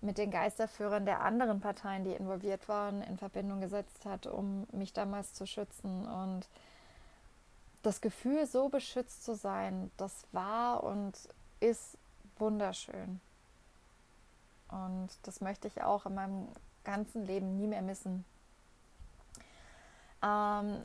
mit 0.02 0.18
den 0.18 0.30
Geisterführern 0.30 1.06
der 1.06 1.22
anderen 1.22 1.62
Parteien, 1.62 2.04
die 2.04 2.12
involviert 2.12 2.68
waren, 2.68 3.02
in 3.02 3.18
Verbindung 3.18 3.62
gesetzt 3.62 4.04
hat, 4.04 4.28
um 4.28 4.68
mich 4.74 4.92
damals 4.92 5.34
zu 5.34 5.48
schützen. 5.48 6.06
Und 6.06 6.50
das 7.82 8.02
Gefühl, 8.02 8.46
so 8.46 8.68
beschützt 8.68 9.24
zu 9.24 9.36
sein, 9.36 9.90
das 9.96 10.26
war 10.34 10.84
und 10.84 11.18
ist 11.62 11.98
wunderschön. 12.38 13.22
Und 14.74 15.10
das 15.24 15.42
möchte 15.42 15.68
ich 15.68 15.84
auch 15.84 16.06
in 16.06 16.16
meinem 16.16 16.48
ganzen 16.84 17.26
Leben 17.26 17.56
nie 17.58 17.68
mehr 17.68 17.82
missen. 17.82 18.26
Ähm, 20.24 20.84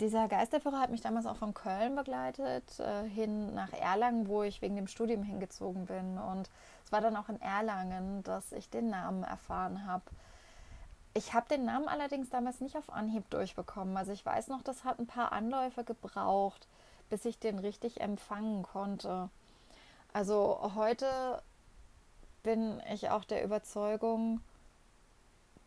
dieser 0.00 0.28
Geisterführer 0.28 0.80
hat 0.80 0.90
mich 0.90 1.00
damals 1.00 1.26
auch 1.26 1.36
von 1.36 1.54
Köln 1.54 1.96
begleitet, 1.96 2.78
äh, 2.80 3.04
hin 3.08 3.54
nach 3.54 3.72
Erlangen, 3.72 4.28
wo 4.28 4.42
ich 4.42 4.62
wegen 4.62 4.76
dem 4.76 4.86
Studium 4.86 5.22
hingezogen 5.22 5.86
bin. 5.86 6.18
Und 6.18 6.50
es 6.84 6.92
war 6.92 7.00
dann 7.00 7.16
auch 7.16 7.28
in 7.28 7.40
Erlangen, 7.40 8.22
dass 8.22 8.52
ich 8.52 8.68
den 8.68 8.90
Namen 8.90 9.24
erfahren 9.24 9.86
habe. 9.86 10.04
Ich 11.14 11.32
habe 11.32 11.48
den 11.48 11.64
Namen 11.64 11.88
allerdings 11.88 12.28
damals 12.28 12.60
nicht 12.60 12.76
auf 12.76 12.90
Anhieb 12.90 13.28
durchbekommen. 13.30 13.96
Also 13.96 14.12
ich 14.12 14.24
weiß 14.24 14.48
noch, 14.48 14.62
das 14.62 14.84
hat 14.84 14.98
ein 14.98 15.06
paar 15.06 15.32
Anläufe 15.32 15.82
gebraucht, 15.82 16.68
bis 17.08 17.24
ich 17.24 17.38
den 17.38 17.58
richtig 17.58 18.00
empfangen 18.02 18.62
konnte. 18.62 19.30
Also 20.12 20.72
heute 20.74 21.42
bin 22.46 22.80
ich 22.92 23.10
auch 23.10 23.24
der 23.24 23.42
Überzeugung, 23.42 24.40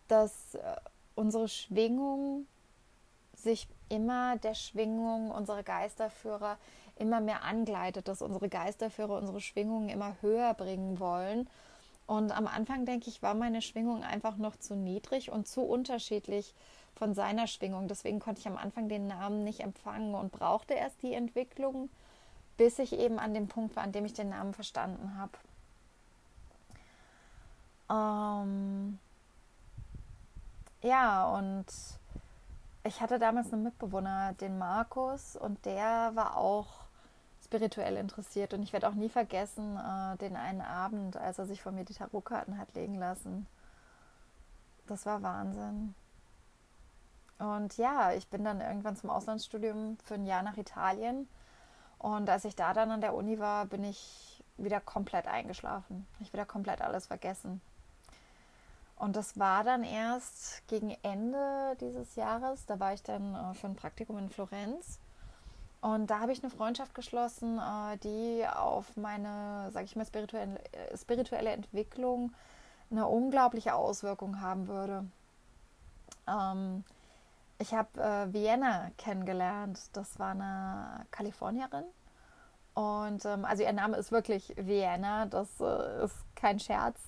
dass 0.07 0.55
äh, 0.55 0.75
unsere 1.13 1.49
Schwingung 1.49 2.47
sich 3.35 3.67
immer 3.89 4.37
der 4.37 4.55
Schwingung 4.55 5.29
unserer 5.29 5.61
Geisterführer 5.61 6.57
immer 6.95 7.19
mehr 7.19 7.43
angleitet, 7.43 8.07
dass 8.07 8.21
unsere 8.21 8.47
Geisterführer 8.47 9.17
unsere 9.17 9.41
Schwingungen 9.41 9.89
immer 9.89 10.15
höher 10.21 10.53
bringen 10.53 11.01
wollen. 11.01 11.49
Und 12.07 12.31
am 12.31 12.47
Anfang, 12.47 12.85
denke 12.85 13.09
ich, 13.09 13.21
war 13.21 13.33
meine 13.33 13.61
Schwingung 13.61 14.03
einfach 14.03 14.37
noch 14.37 14.55
zu 14.55 14.75
niedrig 14.75 15.31
und 15.31 15.49
zu 15.49 15.61
unterschiedlich 15.61 16.55
von 16.95 17.13
seiner 17.13 17.47
Schwingung. 17.47 17.89
Deswegen 17.89 18.21
konnte 18.21 18.39
ich 18.39 18.47
am 18.47 18.57
Anfang 18.57 18.87
den 18.87 19.05
Namen 19.05 19.43
nicht 19.43 19.59
empfangen 19.59 20.15
und 20.15 20.31
brauchte 20.31 20.75
erst 20.75 21.03
die 21.03 21.13
Entwicklung, 21.13 21.89
bis 22.55 22.79
ich 22.79 22.93
eben 22.93 23.19
an 23.19 23.33
dem 23.33 23.49
Punkt 23.49 23.75
war, 23.75 23.83
an 23.83 23.91
dem 23.91 24.05
ich 24.05 24.13
den 24.13 24.29
Namen 24.29 24.53
verstanden 24.53 25.17
habe. 25.17 25.37
Ähm 27.89 28.99
ja, 30.81 31.27
und 31.35 31.65
ich 32.83 33.01
hatte 33.01 33.19
damals 33.19 33.51
einen 33.51 33.63
Mitbewohner, 33.63 34.33
den 34.33 34.57
Markus, 34.57 35.35
und 35.35 35.65
der 35.65 36.11
war 36.15 36.37
auch 36.37 36.67
spirituell 37.43 37.97
interessiert. 37.97 38.53
Und 38.53 38.63
ich 38.63 38.73
werde 38.73 38.87
auch 38.87 38.93
nie 38.93 39.09
vergessen, 39.09 39.77
äh, 39.77 40.17
den 40.17 40.35
einen 40.35 40.61
Abend, 40.61 41.17
als 41.17 41.39
er 41.39 41.45
sich 41.45 41.61
von 41.61 41.75
mir 41.75 41.85
die 41.85 41.93
Tarotkarten 41.93 42.57
hat 42.57 42.73
legen 42.75 42.95
lassen. 42.95 43.47
Das 44.87 45.05
war 45.05 45.21
Wahnsinn. 45.21 45.95
Und 47.39 47.77
ja, 47.77 48.11
ich 48.13 48.27
bin 48.27 48.43
dann 48.43 48.61
irgendwann 48.61 48.97
zum 48.97 49.09
Auslandsstudium 49.09 49.97
für 50.03 50.15
ein 50.15 50.25
Jahr 50.25 50.43
nach 50.43 50.57
Italien. 50.57 51.27
Und 51.97 52.29
als 52.29 52.45
ich 52.45 52.55
da 52.55 52.73
dann 52.73 52.91
an 52.91 53.01
der 53.01 53.13
Uni 53.15 53.39
war, 53.39 53.65
bin 53.65 53.83
ich 53.83 54.43
wieder 54.57 54.79
komplett 54.79 55.27
eingeschlafen. 55.27 56.05
Ich 56.19 56.33
wieder 56.33 56.45
komplett 56.45 56.81
alles 56.81 57.07
vergessen. 57.07 57.61
Und 58.99 59.15
das 59.15 59.39
war 59.39 59.63
dann 59.63 59.83
erst 59.83 60.67
gegen 60.67 60.91
Ende 61.03 61.77
dieses 61.79 62.17
Jahres. 62.17 62.65
Da 62.65 62.81
war 62.81 62.93
ich 62.93 63.01
dann 63.01 63.33
äh, 63.33 63.53
für 63.53 63.67
ein 63.67 63.75
Praktikum 63.75 64.17
in 64.17 64.29
Florenz. 64.29 64.99
Und 65.79 66.07
da 66.07 66.19
habe 66.19 66.33
ich 66.33 66.43
eine 66.43 66.51
Freundschaft 66.51 66.93
geschlossen, 66.93 67.59
äh, 67.59 67.97
die 67.99 68.45
auf 68.45 68.97
meine, 68.97 69.71
sage 69.71 69.85
ich 69.85 69.95
mal, 69.95 70.05
spirituelle, 70.05 70.59
äh, 70.73 70.97
spirituelle 70.97 71.51
Entwicklung 71.51 72.33
eine 72.91 73.07
unglaubliche 73.07 73.73
Auswirkung 73.73 74.41
haben 74.41 74.67
würde. 74.67 75.05
Ähm, 76.27 76.83
ich 77.57 77.73
habe 77.73 78.33
Vienna 78.33 78.89
kennengelernt. 78.97 79.79
Das 79.93 80.17
war 80.17 80.31
eine 80.31 81.05
Kalifornierin. 81.11 81.83
Und 82.73 83.25
ähm, 83.25 83.43
also 83.43 83.63
ihr 83.63 83.73
Name 83.73 83.97
ist 83.97 84.11
wirklich 84.11 84.53
Vienna. 84.57 85.25
Das 85.25 85.49
ist 85.59 86.15
kein 86.35 86.59
Scherz. 86.59 86.99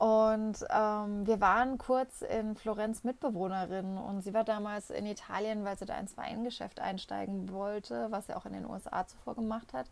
Und 0.00 0.64
ähm, 0.70 1.26
wir 1.26 1.42
waren 1.42 1.76
kurz 1.76 2.22
in 2.22 2.56
Florenz 2.56 3.04
Mitbewohnerin 3.04 3.98
und 3.98 4.22
sie 4.22 4.32
war 4.32 4.44
damals 4.44 4.88
in 4.88 5.04
Italien, 5.04 5.62
weil 5.62 5.76
sie 5.76 5.84
da 5.84 5.98
ins 5.98 6.16
Weingeschäft 6.16 6.80
einsteigen 6.80 7.52
wollte, 7.52 8.06
was 8.10 8.26
sie 8.26 8.32
auch 8.32 8.46
in 8.46 8.54
den 8.54 8.64
USA 8.64 9.06
zuvor 9.06 9.34
gemacht 9.34 9.74
hat. 9.74 9.90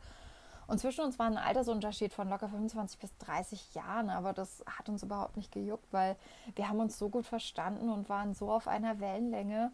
Und 0.66 0.78
zwischen 0.78 1.04
uns 1.04 1.18
war 1.18 1.26
ein 1.26 1.36
Altersunterschied 1.36 2.14
von 2.14 2.30
locker 2.30 2.48
25 2.48 2.98
bis 2.98 3.14
30 3.18 3.74
Jahren, 3.74 4.08
aber 4.08 4.32
das 4.32 4.64
hat 4.78 4.88
uns 4.88 5.02
überhaupt 5.02 5.36
nicht 5.36 5.52
gejuckt, 5.52 5.92
weil 5.92 6.16
wir 6.54 6.70
haben 6.70 6.80
uns 6.80 6.98
so 6.98 7.10
gut 7.10 7.26
verstanden 7.26 7.90
und 7.90 8.08
waren 8.08 8.32
so 8.32 8.50
auf 8.50 8.66
einer 8.66 9.00
Wellenlänge 9.00 9.72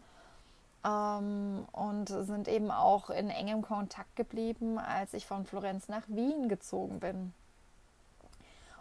ähm, 0.85 1.65
und 1.71 2.09
sind 2.09 2.49
eben 2.49 2.71
auch 2.71 3.09
in 3.09 3.29
engem 3.29 3.61
Kontakt 3.61 4.17
geblieben, 4.17 4.79
als 4.79 5.13
ich 5.13 5.25
von 5.25 5.45
Florenz 5.45 5.87
nach 5.87 6.03
Wien 6.09 6.49
gezogen 6.49 6.99
bin. 6.99 7.33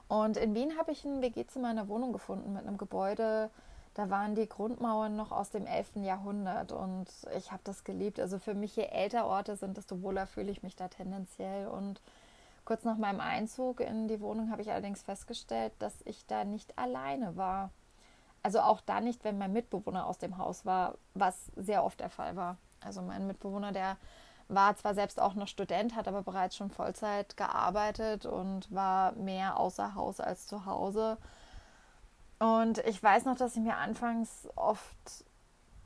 Und 0.08 0.36
in 0.36 0.54
Wien 0.54 0.76
habe 0.78 0.92
ich 0.92 1.04
ein 1.04 1.22
WG-Zimmer 1.22 1.70
in 1.70 1.76
der 1.76 1.88
Wohnung 1.88 2.12
gefunden 2.12 2.52
mit 2.52 2.66
einem 2.66 2.78
Gebäude. 2.78 3.50
Da 3.94 4.10
waren 4.10 4.34
die 4.34 4.48
Grundmauern 4.48 5.14
noch 5.14 5.30
aus 5.30 5.50
dem 5.50 5.66
11. 5.66 5.96
Jahrhundert 6.02 6.72
und 6.72 7.06
ich 7.36 7.52
habe 7.52 7.62
das 7.64 7.84
geliebt. 7.84 8.18
Also 8.18 8.38
für 8.38 8.54
mich, 8.54 8.74
je 8.74 8.86
älter 8.86 9.26
Orte 9.26 9.56
sind, 9.56 9.76
desto 9.76 10.02
wohler 10.02 10.26
fühle 10.26 10.50
ich 10.50 10.64
mich 10.64 10.74
da 10.74 10.88
tendenziell. 10.88 11.68
Und 11.68 12.00
kurz 12.64 12.82
nach 12.84 12.98
meinem 12.98 13.20
Einzug 13.20 13.80
in 13.80 14.08
die 14.08 14.20
Wohnung 14.20 14.50
habe 14.50 14.62
ich 14.62 14.72
allerdings 14.72 15.02
festgestellt, 15.02 15.72
dass 15.78 15.94
ich 16.04 16.26
da 16.26 16.44
nicht 16.44 16.76
alleine 16.76 17.36
war. 17.36 17.70
Also 18.42 18.60
auch 18.60 18.80
da 18.80 19.00
nicht, 19.00 19.22
wenn 19.22 19.38
mein 19.38 19.52
Mitbewohner 19.52 20.06
aus 20.06 20.18
dem 20.18 20.38
Haus 20.38 20.66
war, 20.66 20.96
was 21.14 21.52
sehr 21.54 21.84
oft 21.84 22.00
der 22.00 22.10
Fall 22.10 22.34
war. 22.34 22.58
Also 22.80 23.00
mein 23.00 23.26
Mitbewohner, 23.28 23.70
der 23.70 23.96
war 24.48 24.76
zwar 24.76 24.94
selbst 24.94 25.20
auch 25.20 25.34
noch 25.34 25.48
Student, 25.48 25.96
hat 25.96 26.08
aber 26.08 26.22
bereits 26.22 26.56
schon 26.56 26.70
Vollzeit 26.70 27.36
gearbeitet 27.36 28.26
und 28.26 28.72
war 28.72 29.12
mehr 29.12 29.58
außer 29.58 29.94
Haus 29.94 30.20
als 30.20 30.46
zu 30.46 30.66
Hause. 30.66 31.16
Und 32.38 32.78
ich 32.78 33.02
weiß 33.02 33.24
noch, 33.24 33.36
dass 33.36 33.56
ich 33.56 33.62
mir 33.62 33.76
anfangs 33.76 34.48
oft 34.54 35.24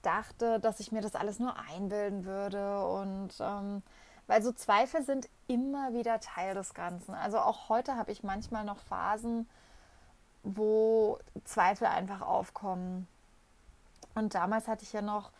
dachte, 0.03 0.61
dass 0.61 0.81
ich 0.81 0.93
mir 0.93 1.03
das 1.03 1.15
alles 1.15 1.39
nur 1.39 1.55
einbilden 1.59 2.25
würde. 2.25 2.85
Und 2.87 3.35
ähm, 3.41 3.83
weil 4.27 4.43
so 4.43 4.53
Zweifel 4.53 5.03
sind 5.03 5.29
immer 5.47 5.93
wieder 5.93 6.21
Teil 6.21 6.55
des 6.55 6.75
Ganzen. 6.75 7.15
Also 7.15 7.39
auch 7.39 7.69
heute 7.69 7.97
habe 7.97 8.13
ich 8.13 8.23
manchmal 8.23 8.65
noch 8.65 8.79
Phasen, 8.79 9.49
wo 10.43 11.19
Zweifel 11.45 11.87
einfach 11.87 12.23
aufkommen. 12.23 13.07
Und 14.15 14.35
damals 14.35 14.69
hatte 14.69 14.85
ich 14.85 14.93
ja 14.93 15.03
noch 15.03 15.31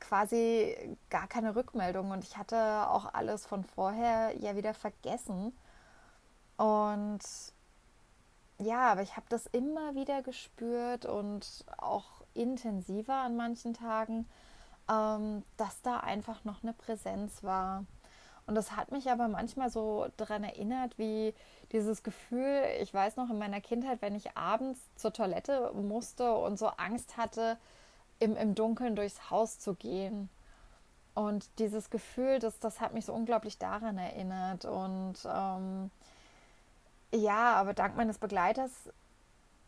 quasi 0.00 0.96
gar 1.10 1.26
keine 1.26 1.56
Rückmeldung 1.56 2.10
und 2.10 2.24
ich 2.24 2.36
hatte 2.36 2.88
auch 2.88 3.12
alles 3.14 3.46
von 3.46 3.64
vorher 3.64 4.36
ja 4.38 4.56
wieder 4.56 4.74
vergessen. 4.74 5.56
Und 6.56 7.20
ja, 8.58 8.92
aber 8.92 9.02
ich 9.02 9.16
habe 9.16 9.26
das 9.28 9.46
immer 9.46 9.94
wieder 9.94 10.22
gespürt 10.22 11.06
und 11.06 11.64
auch 11.78 12.22
intensiver 12.34 13.14
an 13.14 13.36
manchen 13.36 13.74
Tagen, 13.74 14.28
ähm, 14.90 15.42
dass 15.56 15.82
da 15.82 15.98
einfach 16.00 16.44
noch 16.44 16.62
eine 16.62 16.72
Präsenz 16.72 17.42
war. 17.42 17.84
Und 18.46 18.54
das 18.54 18.76
hat 18.76 18.92
mich 18.92 19.10
aber 19.10 19.28
manchmal 19.28 19.70
so 19.70 20.06
daran 20.16 20.44
erinnert, 20.44 20.98
wie 20.98 21.34
dieses 21.72 22.02
Gefühl, 22.02 22.62
ich 22.80 22.92
weiß 22.92 23.16
noch 23.16 23.30
in 23.30 23.38
meiner 23.38 23.60
Kindheit, 23.60 24.02
wenn 24.02 24.14
ich 24.14 24.36
abends 24.36 24.80
zur 24.96 25.12
Toilette 25.12 25.72
musste 25.72 26.34
und 26.34 26.58
so 26.58 26.66
Angst 26.68 27.16
hatte, 27.16 27.56
im, 28.18 28.36
im 28.36 28.54
Dunkeln 28.54 28.96
durchs 28.96 29.30
Haus 29.30 29.58
zu 29.58 29.74
gehen. 29.74 30.28
Und 31.14 31.58
dieses 31.58 31.90
Gefühl, 31.90 32.38
das, 32.40 32.58
das 32.58 32.80
hat 32.80 32.92
mich 32.92 33.06
so 33.06 33.14
unglaublich 33.14 33.58
daran 33.58 33.98
erinnert. 33.98 34.64
Und 34.64 35.14
ähm, 35.24 35.90
ja, 37.12 37.54
aber 37.54 37.74
dank 37.74 37.96
meines 37.96 38.18
Begleiters 38.18 38.72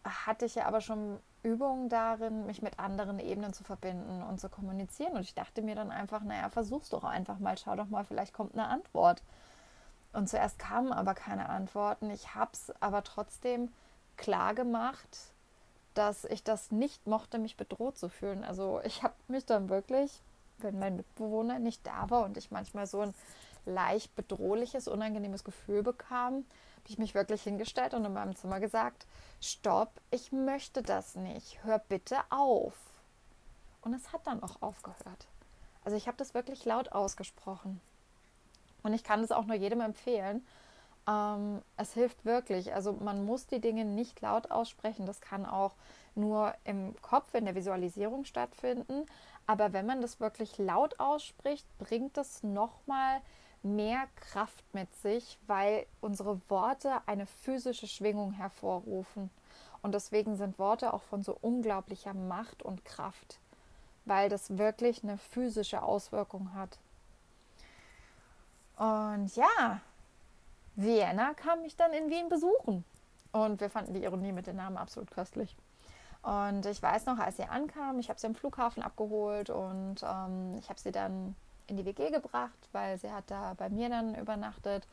hatte 0.04 0.46
ich 0.46 0.56
ja 0.56 0.66
aber 0.66 0.80
schon 0.80 1.18
Übungen 1.42 1.88
darin, 1.88 2.46
mich 2.46 2.62
mit 2.62 2.78
anderen 2.80 3.20
Ebenen 3.20 3.52
zu 3.52 3.62
verbinden 3.62 4.22
und 4.22 4.40
zu 4.40 4.48
kommunizieren. 4.48 5.14
Und 5.14 5.22
ich 5.22 5.34
dachte 5.34 5.62
mir 5.62 5.76
dann 5.76 5.92
einfach, 5.92 6.22
naja, 6.22 6.48
versuch's 6.50 6.88
doch 6.88 7.04
einfach 7.04 7.38
mal, 7.38 7.56
schau 7.56 7.76
doch 7.76 7.88
mal, 7.88 8.04
vielleicht 8.04 8.32
kommt 8.32 8.54
eine 8.54 8.66
Antwort. 8.66 9.22
Und 10.12 10.28
zuerst 10.28 10.58
kamen 10.58 10.92
aber 10.92 11.14
keine 11.14 11.48
Antworten. 11.48 12.10
Ich 12.10 12.34
habe 12.34 12.50
es 12.52 12.72
aber 12.80 13.04
trotzdem 13.04 13.70
klar 14.16 14.54
gemacht, 14.54 15.34
dass 15.96 16.24
ich 16.24 16.44
das 16.44 16.70
nicht 16.70 17.06
mochte, 17.06 17.38
mich 17.38 17.56
bedroht 17.56 17.98
zu 17.98 18.08
fühlen. 18.08 18.44
Also 18.44 18.80
ich 18.84 19.02
habe 19.02 19.14
mich 19.28 19.46
dann 19.46 19.68
wirklich, 19.68 20.20
wenn 20.58 20.78
mein 20.78 20.96
Mitbewohner 20.96 21.58
nicht 21.58 21.86
da 21.86 22.10
war 22.10 22.24
und 22.24 22.36
ich 22.36 22.50
manchmal 22.50 22.86
so 22.86 23.00
ein 23.00 23.14
leicht 23.64 24.14
bedrohliches, 24.14 24.88
unangenehmes 24.88 25.42
Gefühl 25.42 25.82
bekam, 25.82 26.44
habe 26.76 26.88
ich 26.88 26.98
mich 26.98 27.14
wirklich 27.14 27.42
hingestellt 27.42 27.94
und 27.94 28.04
in 28.04 28.12
meinem 28.12 28.36
Zimmer 28.36 28.60
gesagt, 28.60 29.06
stopp, 29.40 29.90
ich 30.10 30.32
möchte 30.32 30.82
das 30.82 31.16
nicht, 31.16 31.64
hör 31.64 31.78
bitte 31.78 32.18
auf. 32.30 32.74
Und 33.80 33.94
es 33.94 34.12
hat 34.12 34.26
dann 34.26 34.42
auch 34.42 34.62
aufgehört. 34.62 35.26
Also 35.84 35.96
ich 35.96 36.06
habe 36.08 36.16
das 36.16 36.34
wirklich 36.34 36.64
laut 36.64 36.92
ausgesprochen. 36.92 37.80
Und 38.82 38.92
ich 38.92 39.02
kann 39.02 39.22
es 39.24 39.32
auch 39.32 39.46
nur 39.46 39.56
jedem 39.56 39.80
empfehlen. 39.80 40.46
Ähm, 41.08 41.62
es 41.76 41.94
hilft 41.94 42.24
wirklich. 42.24 42.74
Also 42.74 42.92
man 42.92 43.24
muss 43.24 43.46
die 43.46 43.60
Dinge 43.60 43.84
nicht 43.84 44.20
laut 44.20 44.50
aussprechen. 44.50 45.06
Das 45.06 45.20
kann 45.20 45.46
auch 45.46 45.74
nur 46.14 46.54
im 46.64 47.00
Kopf, 47.02 47.34
in 47.34 47.44
der 47.44 47.54
Visualisierung 47.54 48.24
stattfinden. 48.24 49.06
Aber 49.46 49.72
wenn 49.72 49.86
man 49.86 50.00
das 50.00 50.18
wirklich 50.18 50.58
laut 50.58 50.98
ausspricht, 50.98 51.66
bringt 51.78 52.18
es 52.18 52.42
nochmal 52.42 53.20
mehr 53.62 54.06
Kraft 54.16 54.64
mit 54.72 54.94
sich, 54.96 55.38
weil 55.46 55.86
unsere 56.00 56.40
Worte 56.48 57.00
eine 57.06 57.26
physische 57.26 57.86
Schwingung 57.86 58.32
hervorrufen. 58.32 59.30
Und 59.82 59.94
deswegen 59.94 60.36
sind 60.36 60.58
Worte 60.58 60.92
auch 60.92 61.02
von 61.02 61.22
so 61.22 61.36
unglaublicher 61.40 62.14
Macht 62.14 62.62
und 62.62 62.84
Kraft, 62.84 63.38
weil 64.04 64.28
das 64.28 64.58
wirklich 64.58 65.02
eine 65.02 65.18
physische 65.18 65.82
Auswirkung 65.82 66.54
hat. 66.54 66.78
Und 68.76 69.34
ja, 69.36 69.80
Vienna 70.76 71.34
kam 71.34 71.62
mich 71.62 71.76
dann 71.76 71.92
in 71.92 72.10
Wien 72.10 72.28
besuchen. 72.28 72.84
Und 73.32 73.60
wir 73.60 73.70
fanden 73.70 73.94
die 73.94 74.04
Ironie 74.04 74.32
mit 74.32 74.46
den 74.46 74.56
Namen 74.56 74.76
absolut 74.76 75.10
köstlich. 75.10 75.56
Und 76.22 76.66
ich 76.66 76.82
weiß 76.82 77.06
noch, 77.06 77.18
als 77.18 77.36
sie 77.36 77.44
ankam, 77.44 77.98
ich 77.98 78.08
habe 78.08 78.18
sie 78.18 78.26
am 78.26 78.34
Flughafen 78.34 78.82
abgeholt 78.82 79.50
und 79.50 79.96
ähm, 80.02 80.56
ich 80.58 80.68
habe 80.68 80.80
sie 80.80 80.90
dann 80.90 81.36
in 81.66 81.76
die 81.76 81.84
WG 81.84 82.10
gebracht, 82.10 82.58
weil 82.72 82.98
sie 82.98 83.10
hat 83.10 83.24
da 83.30 83.54
bei 83.54 83.68
mir 83.68 83.88
dann 83.88 84.14
übernachtet. 84.14 84.86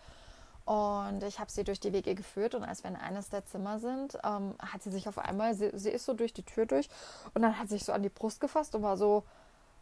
Und 0.65 1.23
ich 1.23 1.39
habe 1.39 1.51
sie 1.51 1.63
durch 1.63 1.79
die 1.79 1.91
WG 1.91 2.13
geführt 2.13 2.55
und 2.55 2.63
als 2.63 2.83
wir 2.83 2.89
in 2.91 2.95
eines 2.95 3.29
der 3.29 3.45
Zimmer 3.45 3.79
sind, 3.79 4.17
ähm, 4.23 4.55
hat 4.59 4.81
sie 4.81 4.91
sich 4.91 5.09
auf 5.09 5.17
einmal, 5.17 5.53
sie, 5.55 5.71
sie, 5.73 5.89
ist 5.89 6.05
so 6.05 6.13
durch 6.13 6.33
die 6.33 6.43
Tür 6.43 6.65
durch 6.65 6.87
und 7.33 7.41
dann 7.41 7.59
hat 7.59 7.67
sie 7.67 7.75
sich 7.75 7.85
so 7.85 7.91
an 7.91 8.03
die 8.03 8.09
Brust 8.09 8.39
gefasst 8.39 8.73
und 8.75 8.83
war 8.83 8.95
so, 8.95 9.23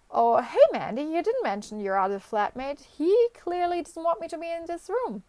oh, 0.10 0.40
hey 0.40 0.80
Mandy, 0.80 1.04
you 1.04 1.20
didn't 1.20 1.44
mention 1.44 1.86
your 1.86 2.00
other 2.00 2.20
flatmate. 2.20 2.80
He 2.98 3.12
clearly 3.34 3.82
doesn't 3.84 4.04
want 4.04 4.20
me 4.20 4.28
to 4.28 4.40
be 4.40 4.48
in 4.60 4.66
this 4.66 4.90
room. 4.90 5.24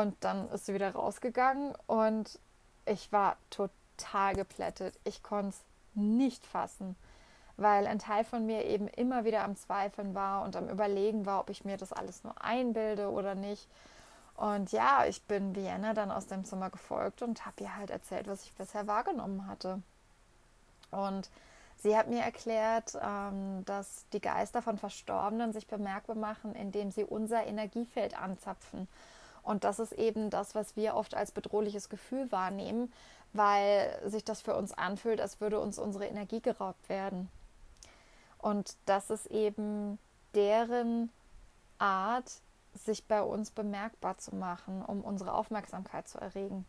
Und 0.00 0.16
dann 0.20 0.48
ist 0.50 0.66
sie 0.66 0.74
wieder 0.74 0.92
rausgegangen 0.92 1.74
und 1.86 2.38
ich 2.86 3.12
war 3.12 3.36
total 3.50 4.34
geplättet. 4.34 4.98
Ich 5.04 5.22
konnte 5.22 5.50
es 5.50 5.64
nicht 5.94 6.46
fassen 6.46 6.96
weil 7.56 7.86
ein 7.86 7.98
Teil 7.98 8.24
von 8.24 8.44
mir 8.46 8.64
eben 8.64 8.88
immer 8.88 9.24
wieder 9.24 9.44
am 9.44 9.56
Zweifeln 9.56 10.14
war 10.14 10.42
und 10.42 10.56
am 10.56 10.68
Überlegen 10.68 11.26
war, 11.26 11.40
ob 11.40 11.50
ich 11.50 11.64
mir 11.64 11.76
das 11.76 11.92
alles 11.92 12.24
nur 12.24 12.42
einbilde 12.42 13.10
oder 13.10 13.34
nicht. 13.34 13.68
Und 14.36 14.72
ja, 14.72 15.04
ich 15.06 15.22
bin 15.22 15.54
Vienna 15.54 15.94
dann 15.94 16.10
aus 16.10 16.26
dem 16.26 16.44
Zimmer 16.44 16.70
gefolgt 16.70 17.22
und 17.22 17.44
habe 17.44 17.62
ihr 17.62 17.76
halt 17.76 17.90
erzählt, 17.90 18.26
was 18.26 18.44
ich 18.44 18.54
bisher 18.54 18.86
wahrgenommen 18.86 19.46
hatte. 19.46 19.82
Und 20.90 21.30
sie 21.78 21.96
hat 21.96 22.08
mir 22.08 22.22
erklärt, 22.22 22.98
ähm, 23.00 23.64
dass 23.66 24.06
die 24.12 24.20
Geister 24.20 24.62
von 24.62 24.78
Verstorbenen 24.78 25.52
sich 25.52 25.66
bemerkbar 25.66 26.16
machen, 26.16 26.54
indem 26.54 26.90
sie 26.90 27.04
unser 27.04 27.46
Energiefeld 27.46 28.18
anzapfen. 28.18 28.88
Und 29.42 29.64
das 29.64 29.78
ist 29.78 29.92
eben 29.92 30.30
das, 30.30 30.54
was 30.54 30.76
wir 30.76 30.94
oft 30.94 31.14
als 31.14 31.32
bedrohliches 31.32 31.88
Gefühl 31.88 32.30
wahrnehmen, 32.30 32.92
weil 33.32 33.98
sich 34.06 34.24
das 34.24 34.40
für 34.40 34.54
uns 34.54 34.72
anfühlt, 34.72 35.20
als 35.20 35.40
würde 35.40 35.60
uns 35.60 35.78
unsere 35.78 36.06
Energie 36.06 36.40
geraubt 36.40 36.88
werden. 36.88 37.28
Und 38.38 38.76
das 38.86 39.10
ist 39.10 39.26
eben 39.26 39.98
deren 40.34 41.10
Art, 41.78 42.40
sich 42.74 43.06
bei 43.06 43.22
uns 43.22 43.50
bemerkbar 43.50 44.18
zu 44.18 44.34
machen, 44.34 44.82
um 44.82 45.02
unsere 45.02 45.34
Aufmerksamkeit 45.34 46.08
zu 46.08 46.18
erregen. 46.18 46.64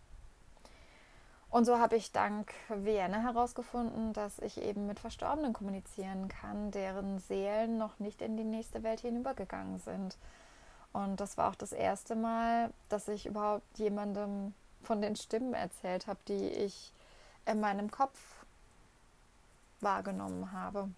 Und 1.49 1.65
so 1.65 1.77
habe 1.77 1.95
ich 1.95 2.11
dank 2.11 2.51
Vienna 2.67 3.19
herausgefunden, 3.21 4.11
dass 4.11 4.39
ich 4.39 4.59
eben 4.59 4.87
mit 4.87 4.99
Verstorbenen 4.99 5.53
kommunizieren 5.53 6.27
kann, 6.27 6.71
deren 6.71 7.19
Seelen 7.19 7.77
noch 7.77 7.99
nicht 7.99 8.23
in 8.23 8.37
die 8.37 8.43
nächste 8.43 8.81
Welt 8.81 9.01
hinübergegangen 9.01 9.77
sind. 9.77 10.17
Und 10.93 11.19
das 11.19 11.37
war 11.37 11.49
auch 11.49 11.55
das 11.55 11.71
erste 11.71 12.15
Mal, 12.15 12.71
dass 12.89 13.07
ich 13.07 13.25
überhaupt 13.25 13.77
jemandem 13.77 14.53
von 14.83 15.01
den 15.01 15.15
Stimmen 15.15 15.53
erzählt 15.53 16.07
habe, 16.07 16.19
die 16.27 16.47
ich 16.47 16.93
in 17.45 17.59
meinem 17.59 17.89
Kopf 17.89 18.19
wahrgenommen 19.81 20.51
habe. 20.51 20.89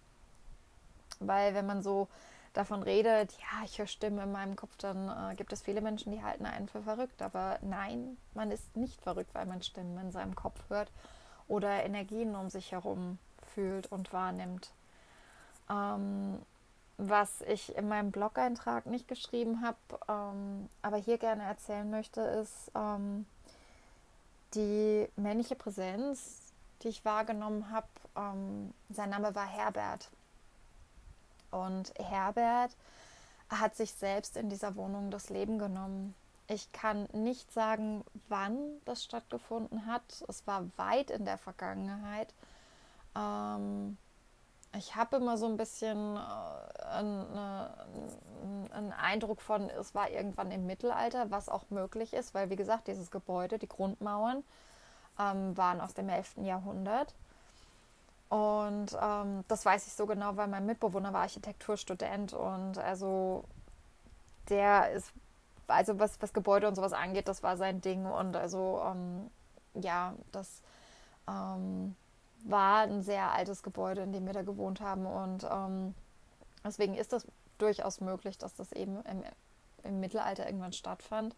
Weil 1.20 1.56
wenn 1.56 1.66
man 1.66 1.82
so 1.82 2.08
davon 2.54 2.84
redet, 2.84 3.32
ja, 3.34 3.64
ich 3.64 3.80
höre 3.80 3.88
Stimmen 3.88 4.20
in 4.20 4.32
meinem 4.32 4.56
Kopf, 4.56 4.76
dann 4.78 5.32
äh, 5.32 5.36
gibt 5.36 5.54
es 5.54 5.62
viele 5.62 5.82
Menschen, 5.82 6.12
die 6.12 6.24
halten 6.24 6.46
einen 6.46 6.68
für 6.68 6.82
verrückt. 6.82 7.22
Aber 7.22 7.58
nein, 7.62 8.18
man 8.34 8.52
ist 8.52 8.76
nicht 8.76 9.02
verrückt, 9.02 9.34
weil 9.34 9.46
man 9.46 9.62
Stimmen 9.62 9.98
in 9.98 10.12
seinem 10.12 10.36
Kopf 10.36 10.60
hört 10.70 10.92
oder 11.48 11.84
Energien 11.84 12.36
um 12.36 12.50
sich 12.50 12.72
herum 12.72 13.18
fühlt 13.54 13.92
und 13.92 14.12
wahrnimmt. 14.14 14.72
Ähm, 15.70 16.40
was 16.98 17.42
ich 17.42 17.76
in 17.76 17.88
meinem 17.88 18.12
Blog-Eintrag 18.12 18.86
nicht 18.86 19.08
geschrieben 19.08 19.62
habe, 19.62 19.78
ähm, 20.08 20.70
aber 20.82 20.98
hier 20.98 21.18
gerne 21.18 21.44
erzählen 21.44 21.90
möchte, 21.90 22.22
ist 22.22 22.72
ähm, 22.76 23.26
die 24.54 25.08
männliche 25.18 25.56
Präsenz, 25.56 26.54
die 26.82 26.90
ich 26.90 27.04
wahrgenommen 27.04 27.70
habe. 27.72 27.88
Ähm, 28.16 28.74
sein 28.90 29.10
Name 29.10 29.36
war 29.36 29.46
Herbert. 29.46 30.10
Und 31.52 31.94
Herbert 32.00 32.76
hat 33.50 33.76
sich 33.76 33.94
selbst 33.94 34.38
in 34.38 34.50
dieser 34.50 34.76
Wohnung 34.76 35.12
das 35.12 35.30
Leben 35.30 35.60
genommen. 35.60 36.16
Ich 36.48 36.72
kann 36.72 37.08
nicht 37.12 37.52
sagen, 37.52 38.04
wann 38.30 38.58
das 38.86 39.04
stattgefunden 39.04 39.86
hat. 39.86 40.24
Es 40.28 40.46
war 40.48 40.66
weit 40.78 41.12
in 41.12 41.26
der 41.26 41.38
Vergangenheit. 41.38 42.34
Ähm, 43.16 43.98
ich 44.78 44.96
habe 44.96 45.18
immer 45.18 45.38
so 45.38 45.46
ein 45.46 45.58
bisschen 45.58 46.18
äh, 46.18 46.86
einen, 46.86 47.26
einen 48.72 48.94
Eindruck 48.94 49.42
von, 49.42 49.70
es 49.70 49.96
war 49.96 50.10
irgendwann 50.10 50.52
im 50.52 50.66
Mittelalter, 50.66 51.32
was 51.32 51.50
auch 51.50 51.70
möglich 51.70 52.14
ist, 52.14 52.34
weil 52.34 52.50
wie 52.50 52.56
gesagt, 52.56 52.88
dieses 52.88 53.12
Gebäude, 53.12 53.58
die 53.58 53.68
Grundmauern 53.68 54.44
ähm, 55.20 55.56
waren 55.58 55.82
aus 55.82 55.94
dem 55.94 56.10
11. 56.10 56.38
Jahrhundert. 56.44 57.14
Und 58.30 58.98
ähm, 59.02 59.46
das 59.48 59.66
weiß 59.66 59.88
ich 59.88 59.94
so 59.94 60.06
genau, 60.06 60.36
weil 60.36 60.48
mein 60.48 60.66
Mitbewohner 60.66 61.14
war 61.14 61.22
Architekturstudent 61.22 62.34
und 62.34 62.78
also 62.78 63.44
der 64.50 64.92
ist, 64.92 65.12
also 65.68 66.00
was, 66.00 66.22
was 66.22 66.34
Gebäude 66.34 66.68
und 66.68 66.76
sowas 66.76 66.94
angeht, 66.94 67.28
das 67.28 67.44
war 67.44 67.56
sein 67.56 67.82
Ding 67.82 68.06
und 68.06 68.36
also 68.36 68.82
ähm, 68.86 69.30
ja, 69.76 70.14
das 70.32 70.62
ähm, 71.28 71.96
war 72.46 72.82
ein 72.82 73.02
sehr 73.02 73.32
altes 73.32 73.64
Gebäude, 73.64 74.02
in 74.02 74.14
dem 74.14 74.26
wir 74.26 74.34
da 74.34 74.44
gewohnt 74.44 74.82
haben 74.82 75.06
und 75.06 75.44
ähm, 75.50 75.96
deswegen 76.64 76.96
ist 76.96 77.12
das 77.12 77.28
durchaus 77.58 78.02
möglich, 78.02 78.38
dass 78.38 78.54
das 78.56 78.72
eben 78.72 79.02
im, 79.02 79.24
im 79.84 80.00
Mittelalter 80.00 80.46
irgendwann 80.46 80.74
stattfand. 80.74 81.36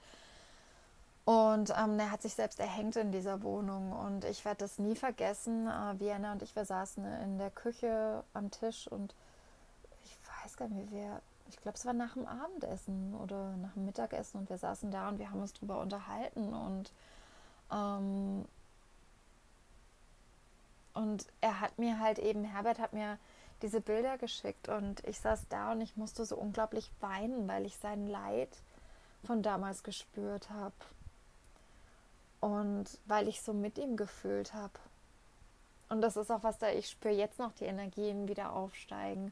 Und 1.26 1.74
ähm, 1.78 2.00
er 2.00 2.12
hat 2.12 2.22
sich 2.22 2.36
selbst 2.36 2.58
erhängt 2.58 2.96
in 2.96 3.12
dieser 3.12 3.44
Wohnung. 3.44 3.92
Und 3.92 4.24
ich 4.24 4.46
werde 4.46 4.60
das 4.60 4.80
nie 4.80 4.96
vergessen. 4.96 5.68
Äh, 5.68 6.00
Vienna 6.00 6.32
und 6.32 6.42
ich, 6.42 6.56
wir 6.56 6.64
saßen 6.64 7.04
in 7.22 7.38
der 7.38 7.52
Küche 7.52 8.24
am 8.34 8.50
Tisch 8.50 8.88
und 8.88 9.14
ich 10.06 10.18
weiß 10.44 10.56
gar 10.56 10.70
nicht, 10.70 10.90
wie 10.90 10.96
wir, 10.96 11.22
ich 11.50 11.58
glaube, 11.58 11.78
es 11.78 11.86
war 11.86 11.92
nach 11.92 12.14
dem 12.14 12.26
Abendessen 12.26 13.14
oder 13.14 13.58
nach 13.58 13.74
dem 13.74 13.86
Mittagessen 13.86 14.38
und 14.38 14.50
wir 14.50 14.58
saßen 14.58 14.90
da 14.90 15.10
und 15.10 15.20
wir 15.20 15.30
haben 15.30 15.42
uns 15.42 15.52
drüber 15.52 15.82
unterhalten 15.82 16.54
und 16.54 16.94
ähm, 17.74 18.46
und 20.98 21.28
er 21.42 21.60
hat 21.60 21.78
mir 21.78 22.00
halt 22.00 22.18
eben, 22.18 22.44
Herbert 22.44 22.80
hat 22.80 22.92
mir 22.92 23.20
diese 23.62 23.82
Bilder 23.82 24.18
geschickt 24.18 24.68
und 24.68 25.06
ich 25.06 25.20
saß 25.20 25.48
da 25.48 25.72
und 25.72 25.82
ich 25.82 25.96
musste 25.96 26.26
so 26.26 26.36
unglaublich 26.36 26.92
weinen, 27.02 27.48
weil 27.48 27.66
ich 27.66 27.78
sein 27.78 28.08
Leid 28.08 28.50
von 29.24 29.44
damals 29.44 29.84
gespürt 29.84 30.50
habe 30.50 30.74
und 32.40 32.86
weil 33.06 33.28
ich 33.28 33.42
so 33.42 33.54
mit 33.54 33.78
ihm 33.78 33.96
gefühlt 33.96 34.56
habe. 34.56 34.74
Und 35.90 36.02
das 36.02 36.18
ist 36.18 36.32
auch 36.32 36.44
was 36.44 36.58
da, 36.58 36.70
ich 36.70 36.90
spüre 36.90 37.14
jetzt 37.14 37.38
noch 37.38 37.54
die 37.54 37.66
Energien 37.66 38.28
wieder 38.28 38.54
aufsteigen 38.54 39.32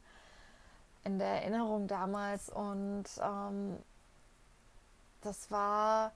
in 1.03 1.17
der 1.17 1.41
Erinnerung 1.41 1.87
damals 1.87 2.49
und 2.49 3.05
ähm, 3.21 3.77
das 5.21 5.49
war 5.49 6.11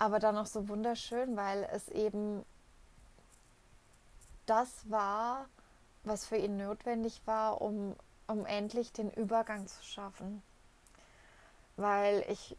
aber 0.00 0.18
dann 0.18 0.36
auch 0.36 0.46
so 0.46 0.68
wunderschön, 0.68 1.36
weil 1.36 1.68
es 1.72 1.88
eben 1.88 2.44
das 4.48 4.90
war, 4.90 5.46
was 6.04 6.26
für 6.26 6.36
ihn 6.36 6.56
notwendig 6.56 7.20
war, 7.26 7.60
um, 7.60 7.94
um 8.26 8.46
endlich 8.46 8.92
den 8.92 9.10
Übergang 9.10 9.66
zu 9.66 9.82
schaffen. 9.84 10.42
Weil 11.76 12.24
ich, 12.28 12.56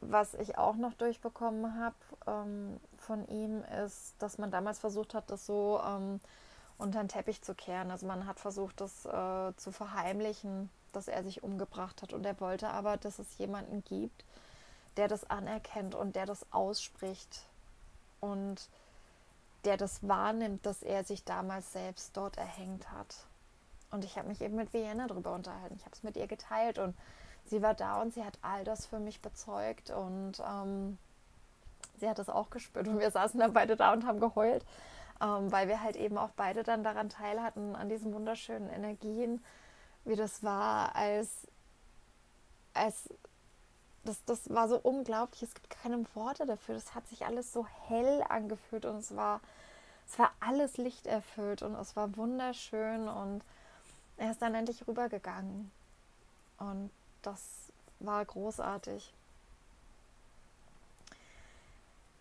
was 0.00 0.34
ich 0.34 0.58
auch 0.58 0.76
noch 0.76 0.94
durchbekommen 0.94 1.78
habe 1.78 1.94
ähm, 2.26 2.80
von 2.96 3.26
ihm, 3.28 3.62
ist, 3.84 4.14
dass 4.18 4.38
man 4.38 4.50
damals 4.50 4.78
versucht 4.78 5.14
hat, 5.14 5.30
das 5.30 5.46
so 5.46 5.80
ähm, 5.84 6.20
unter 6.78 7.00
den 7.00 7.08
Teppich 7.08 7.42
zu 7.42 7.54
kehren. 7.54 7.90
Also 7.90 8.06
man 8.06 8.26
hat 8.26 8.40
versucht, 8.40 8.80
das 8.80 9.04
äh, 9.04 9.56
zu 9.56 9.72
verheimlichen, 9.72 10.70
dass 10.92 11.08
er 11.08 11.22
sich 11.22 11.42
umgebracht 11.42 12.02
hat. 12.02 12.12
Und 12.12 12.24
er 12.24 12.40
wollte 12.40 12.68
aber, 12.68 12.96
dass 12.96 13.18
es 13.18 13.38
jemanden 13.38 13.84
gibt, 13.84 14.24
der 14.96 15.08
das 15.08 15.28
anerkennt 15.28 15.94
und 15.94 16.16
der 16.16 16.26
das 16.26 16.50
ausspricht 16.52 17.46
und 18.20 18.68
der 19.66 19.76
das 19.76 20.06
wahrnimmt, 20.06 20.64
dass 20.64 20.82
er 20.82 21.04
sich 21.04 21.24
damals 21.24 21.72
selbst 21.72 22.16
dort 22.16 22.38
erhängt 22.38 22.90
hat. 22.92 23.26
Und 23.90 24.04
ich 24.04 24.16
habe 24.16 24.28
mich 24.28 24.40
eben 24.40 24.56
mit 24.56 24.72
Vienna 24.72 25.06
darüber 25.06 25.34
unterhalten. 25.34 25.76
Ich 25.76 25.84
habe 25.84 25.94
es 25.94 26.02
mit 26.02 26.16
ihr 26.16 26.26
geteilt 26.26 26.78
und 26.78 26.96
sie 27.44 27.62
war 27.62 27.74
da 27.74 28.00
und 28.00 28.14
sie 28.14 28.24
hat 28.24 28.38
all 28.42 28.64
das 28.64 28.86
für 28.86 28.98
mich 28.98 29.20
bezeugt 29.20 29.90
und 29.90 30.40
ähm, 30.40 30.98
sie 31.98 32.08
hat 32.08 32.18
es 32.18 32.28
auch 32.28 32.50
gespürt 32.50 32.88
und 32.88 32.98
wir 32.98 33.10
saßen 33.10 33.38
dann 33.38 33.52
beide 33.52 33.76
da 33.76 33.92
und 33.92 34.06
haben 34.06 34.20
geheult, 34.20 34.64
ähm, 35.20 35.50
weil 35.50 35.68
wir 35.68 35.82
halt 35.82 35.96
eben 35.96 36.18
auch 36.18 36.30
beide 36.30 36.62
dann 36.62 36.82
daran 36.82 37.08
teil 37.08 37.42
hatten, 37.42 37.76
an 37.76 37.88
diesen 37.88 38.12
wunderschönen 38.12 38.68
Energien, 38.68 39.44
wie 40.04 40.16
das 40.16 40.42
war, 40.42 40.94
als, 40.94 41.46
als 42.74 43.08
das, 44.06 44.24
das 44.24 44.48
war 44.50 44.68
so 44.68 44.78
unglaublich. 44.78 45.42
Es 45.42 45.54
gibt 45.54 45.70
keine 45.70 46.04
Worte 46.14 46.46
dafür. 46.46 46.74
Das 46.74 46.94
hat 46.94 47.06
sich 47.08 47.26
alles 47.26 47.52
so 47.52 47.66
hell 47.66 48.24
angefühlt 48.28 48.84
und 48.84 48.96
es 48.96 49.14
war, 49.14 49.40
es 50.08 50.18
war 50.18 50.32
alles 50.40 50.76
lichterfüllt 50.76 51.62
und 51.62 51.74
es 51.74 51.96
war 51.96 52.16
wunderschön 52.16 53.08
und 53.08 53.42
er 54.16 54.30
ist 54.30 54.40
dann 54.40 54.54
endlich 54.54 54.86
rübergegangen. 54.86 55.70
Und 56.58 56.90
das 57.22 57.42
war 58.00 58.24
großartig. 58.24 59.12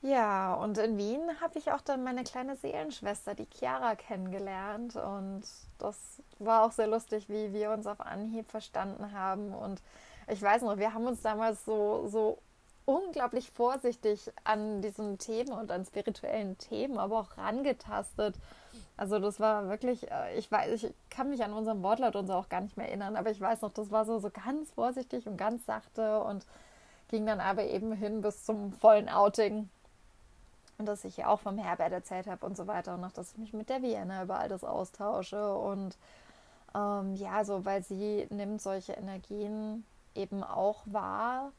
Ja, 0.02 0.54
und 0.54 0.78
in 0.78 1.00
Wien 1.00 1.42
habe 1.42 1.58
ich 1.58 1.72
auch 1.72 1.82
dann 1.82 2.04
meine 2.04 2.24
kleine 2.24 2.56
Seelenschwester, 2.58 3.34
die 3.34 3.48
Chiara, 3.52 3.96
kennengelernt. 3.96 4.96
Und 4.96 5.44
das 5.80 5.98
war 6.38 6.64
auch 6.64 6.72
sehr 6.72 6.86
lustig, 6.86 7.28
wie 7.28 7.54
wir 7.54 7.72
uns 7.72 7.88
auf 7.88 8.02
Anhieb 8.02 8.52
verstanden 8.52 9.14
haben. 9.14 9.52
Und 9.52 9.82
ich 10.28 10.42
weiß 10.42 10.64
noch, 10.64 10.78
wir 10.78 10.94
haben 10.94 11.08
uns 11.08 11.22
damals 11.22 11.64
so, 11.66 12.08
so 12.08 12.40
unglaublich 12.86 13.52
vorsichtig 13.52 14.32
an 14.44 14.82
diesen 14.82 15.18
Themen 15.18 15.52
und 15.52 15.72
an 15.72 15.86
spirituellen 15.86 16.58
Themen, 16.58 16.98
aber 16.98 17.20
auch 17.20 17.38
rangetastet. 17.38 18.36
Also 18.96 19.20
das 19.20 19.40
war 19.40 19.70
wirklich, 19.70 20.10
äh, 20.12 20.38
ich 20.38 20.52
weiß, 20.52 20.84
ich 20.84 20.94
kann 21.10 21.30
mich 21.30 21.44
an 21.44 21.54
unseren 21.54 21.82
Wortlaut 21.84 22.16
und 22.16 22.28
so 22.28 22.34
auch 22.34 22.50
gar 22.50 22.62
nicht 22.62 22.78
mehr 22.78 22.88
erinnern, 22.88 23.16
aber 23.16 23.32
ich 23.32 23.42
weiß 23.42 23.62
noch, 23.62 23.74
das 23.74 23.92
war 23.92 24.06
so, 24.06 24.20
so 24.20 24.30
ganz 24.30 24.72
vorsichtig 24.72 25.28
und 25.28 25.38
ganz 25.38 25.66
sachte 25.66 26.22
und 26.22 26.46
ging 27.10 27.26
dann 27.26 27.40
aber 27.40 27.66
eben 27.66 27.92
hin 27.92 28.22
bis 28.22 28.46
zum 28.46 28.72
vollen 28.74 29.10
Outing. 29.10 29.70
Und 30.78 30.86
dass 30.86 31.06
ich 31.06 31.18
ja 31.18 31.28
auch 31.28 31.40
vom 31.40 31.58
Herbert 31.58 31.92
erzählt 31.92 32.28
habe 32.28 32.46
und 32.46 32.58
so 32.58 32.68
weiter 32.68 32.96
und 32.96 33.02
noch, 33.02 33.14
dass 33.14 33.32
ich 33.32 33.38
mich 33.38 33.54
mit 33.54 33.70
der 33.70 33.82
Vienna 33.82 34.24
über 34.24 34.40
all 34.40 34.50
das 34.50 34.64
austausche 34.64 35.56
und 35.56 35.98
ähm, 36.76 37.16
ja, 37.16 37.46
so, 37.46 37.64
weil 37.64 37.84
sie 37.84 38.28
nimmt 38.30 38.62
solche 38.62 38.94
Energien 38.94 39.86
eben 40.16 40.44
auch 40.44 40.82
wahr 40.86 41.52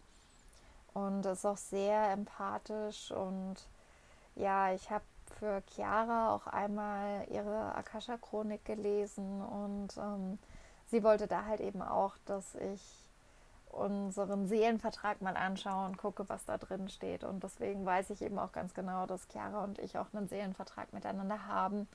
und 0.95 1.27
ist 1.27 1.45
auch 1.45 1.57
sehr 1.57 2.11
empathisch 2.11 3.11
und 3.11 3.57
ja, 4.35 4.73
ich 4.73 4.91
habe 4.91 5.05
für 5.39 5.63
Chiara 5.69 6.35
auch 6.35 6.47
einmal 6.47 7.27
ihre 7.31 7.75
Akasha-Chronik 7.75 8.65
gelesen 8.65 9.43
und 9.43 9.97
ähm, 9.99 10.39
sie 10.87 11.03
wollte 11.03 11.27
da 11.27 11.45
halt 11.45 11.61
eben 11.61 11.83
auch, 11.83 12.17
dass 12.27 12.55
ich 12.55 13.07
unseren 13.69 14.47
Seelenvertrag 14.47 15.21
mal 15.21 15.37
anschaue 15.37 15.87
und 15.87 15.99
gucke, 15.99 16.29
was 16.29 16.45
da 16.47 16.57
drin 16.57 16.89
steht. 16.89 17.25
Und 17.25 17.43
deswegen 17.45 17.85
weiß 17.85 18.11
ich 18.11 18.23
eben 18.23 18.39
auch 18.39 18.53
ganz 18.53 18.73
genau, 18.73 19.07
dass 19.07 19.29
Chiara 19.29 19.65
und 19.65 19.79
ich 19.79 19.99
auch 19.99 20.07
einen 20.15 20.29
Seelenvertrag 20.29 20.93
miteinander 20.93 21.47
haben. 21.47 21.89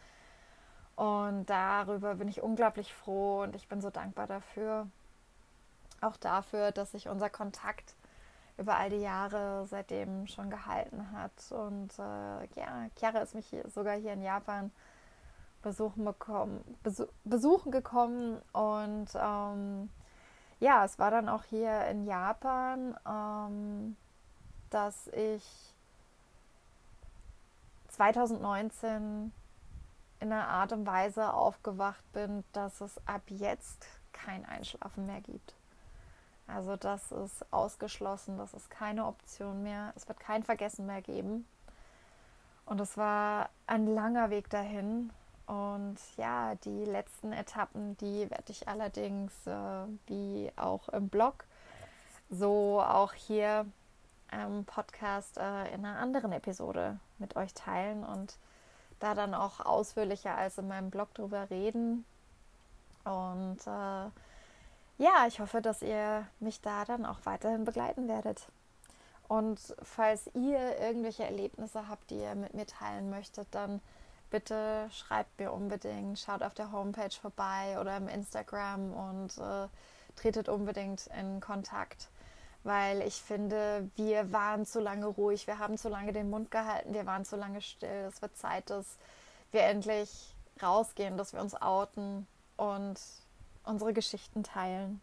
Und 0.96 1.50
darüber 1.50 2.16
bin 2.16 2.28
ich 2.28 2.44
unglaublich 2.44 2.94
froh 2.94 3.42
und 3.42 3.56
ich 3.56 3.68
bin 3.68 3.82
so 3.82 3.90
dankbar 3.90 4.28
dafür 4.28 4.88
auch 6.02 6.18
dafür, 6.18 6.72
dass 6.72 6.92
sich 6.92 7.08
unser 7.08 7.30
Kontakt 7.30 7.96
über 8.58 8.78
all 8.78 8.90
die 8.90 9.02
Jahre 9.02 9.66
seitdem 9.68 10.28
schon 10.28 10.50
gehalten 10.50 11.12
hat. 11.12 11.52
Und 11.52 11.98
äh, 11.98 12.60
ja, 12.60 12.88
Chiara 12.98 13.20
ist 13.20 13.36
mich 13.36 13.48
hier, 13.48 13.70
sogar 13.70 13.96
hier 13.96 14.14
in 14.14 14.22
Japan 14.22 14.72
besuchen, 15.62 16.06
bekommen, 16.06 16.64
besuch, 16.84 17.08
besuchen 17.24 17.72
gekommen. 17.72 18.42
Und 18.54 19.10
ähm, 19.16 19.90
ja, 20.60 20.86
es 20.86 21.00
war 21.00 21.12
dann 21.12 21.30
auch 21.30 21.44
hier 21.44 21.86
in 21.88 22.06
Japan, 22.06 22.96
ähm, 23.08 23.96
dass 24.70 25.08
ich 25.08 25.74
2019 27.90 29.32
in 30.20 30.32
einer 30.32 30.48
Art 30.48 30.72
und 30.72 30.86
Weise 30.86 31.34
aufgewacht 31.34 32.04
bin, 32.14 32.44
dass 32.54 32.80
es 32.80 32.96
ab 33.08 33.24
jetzt 33.28 33.88
kein 34.14 34.46
Einschlafen 34.46 35.08
mehr 35.08 35.22
gibt. 35.22 35.56
Also 36.54 36.76
das 36.76 37.12
ist 37.12 37.46
ausgeschlossen, 37.52 38.38
das 38.38 38.54
ist 38.54 38.70
keine 38.70 39.06
Option 39.06 39.64
mehr. 39.64 39.94
Es 39.96 40.08
wird 40.08 40.20
kein 40.20 40.44
Vergessen 40.44 40.86
mehr 40.86 41.02
geben. 41.02 41.48
Und 42.66 42.80
es 42.80 42.98
war 42.98 43.50
ein 43.68 43.88
langer 43.88 44.30
Weg 44.30 44.50
dahin. 44.50 45.12
Und 45.48 45.98
ja, 46.18 46.56
die 46.56 46.86
letzten 46.86 47.34
Etappen, 47.34 47.98
die 47.98 48.30
werde 48.30 48.52
ich 48.52 48.68
allerdings, 48.68 49.34
äh, 49.46 49.86
wie 50.08 50.52
auch 50.56 50.88
im 50.90 51.10
Blog, 51.10 51.46
so 52.30 52.82
auch 52.82 53.14
hier 53.14 53.66
im 54.32 54.64
Podcast 54.66 55.38
äh, 55.38 55.74
in 55.74 55.86
einer 55.86 56.00
anderen 56.00 56.32
Episode 56.32 57.00
mit 57.18 57.36
euch 57.36 57.54
teilen 57.54 58.06
und 58.06 58.38
da 59.00 59.16
dann 59.16 59.34
auch 59.34 59.60
ausführlicher 59.60 60.36
als 60.36 60.58
in 60.58 60.68
meinem 60.68 60.90
Blog 60.90 61.14
drüber 61.14 61.50
reden. 61.50 62.06
Und 63.04 63.60
äh, 63.66 64.10
ja, 64.98 65.26
ich 65.28 65.40
hoffe, 65.40 65.62
dass 65.62 65.82
ihr 65.82 66.28
mich 66.40 66.62
da 66.62 66.86
dann 66.86 67.06
auch 67.06 67.20
weiterhin 67.24 67.66
begleiten 67.66 68.08
werdet. 68.08 68.48
Und 69.28 69.60
falls 69.82 70.30
ihr 70.34 70.78
irgendwelche 70.80 71.24
Erlebnisse 71.24 71.88
habt, 71.88 72.10
die 72.10 72.20
ihr 72.20 72.36
mit 72.36 72.54
mir 72.54 72.66
teilen 72.66 73.10
möchtet, 73.10 73.48
dann 73.52 73.82
bitte 74.30 74.90
schreibt 74.92 75.40
mir 75.40 75.52
unbedingt, 75.52 76.20
schaut 76.20 76.44
auf 76.44 76.54
der 76.54 76.72
Homepage 76.72 77.12
vorbei 77.12 77.78
oder 77.80 77.96
im 77.98 78.08
Instagram 78.08 78.92
und 78.94 79.38
äh, 79.38 79.68
tretet 80.16 80.50
unbedingt 80.50 81.08
in 81.20 81.40
Kontakt. 81.40 82.10
Weil 82.64 83.02
ich 83.02 83.22
finde, 83.22 83.90
wir 83.96 84.32
waren 84.32 84.66
zu 84.66 84.80
lange 84.80 85.06
ruhig, 85.06 85.48
wir 85.48 85.60
haben 85.60 85.78
zu 85.78 85.90
lange 85.90 86.14
den 86.14 86.30
Mund 86.30 86.52
gehalten, 86.52 86.94
wir 86.94 87.06
waren 87.06 87.26
zu 87.26 87.36
lange 87.36 87.62
still. 87.62 88.06
Es 88.08 88.22
wird 88.22 88.38
Zeit, 88.38 88.70
dass 88.70 88.98
wir 89.52 89.64
endlich 89.64 90.36
rausgehen, 90.62 91.18
dass 91.18 91.34
wir 91.34 91.42
uns 91.42 91.60
outen 91.60 92.28
und 92.58 93.00
unsere 93.64 93.94
Geschichten 93.94 94.44
teilen. 94.44 95.02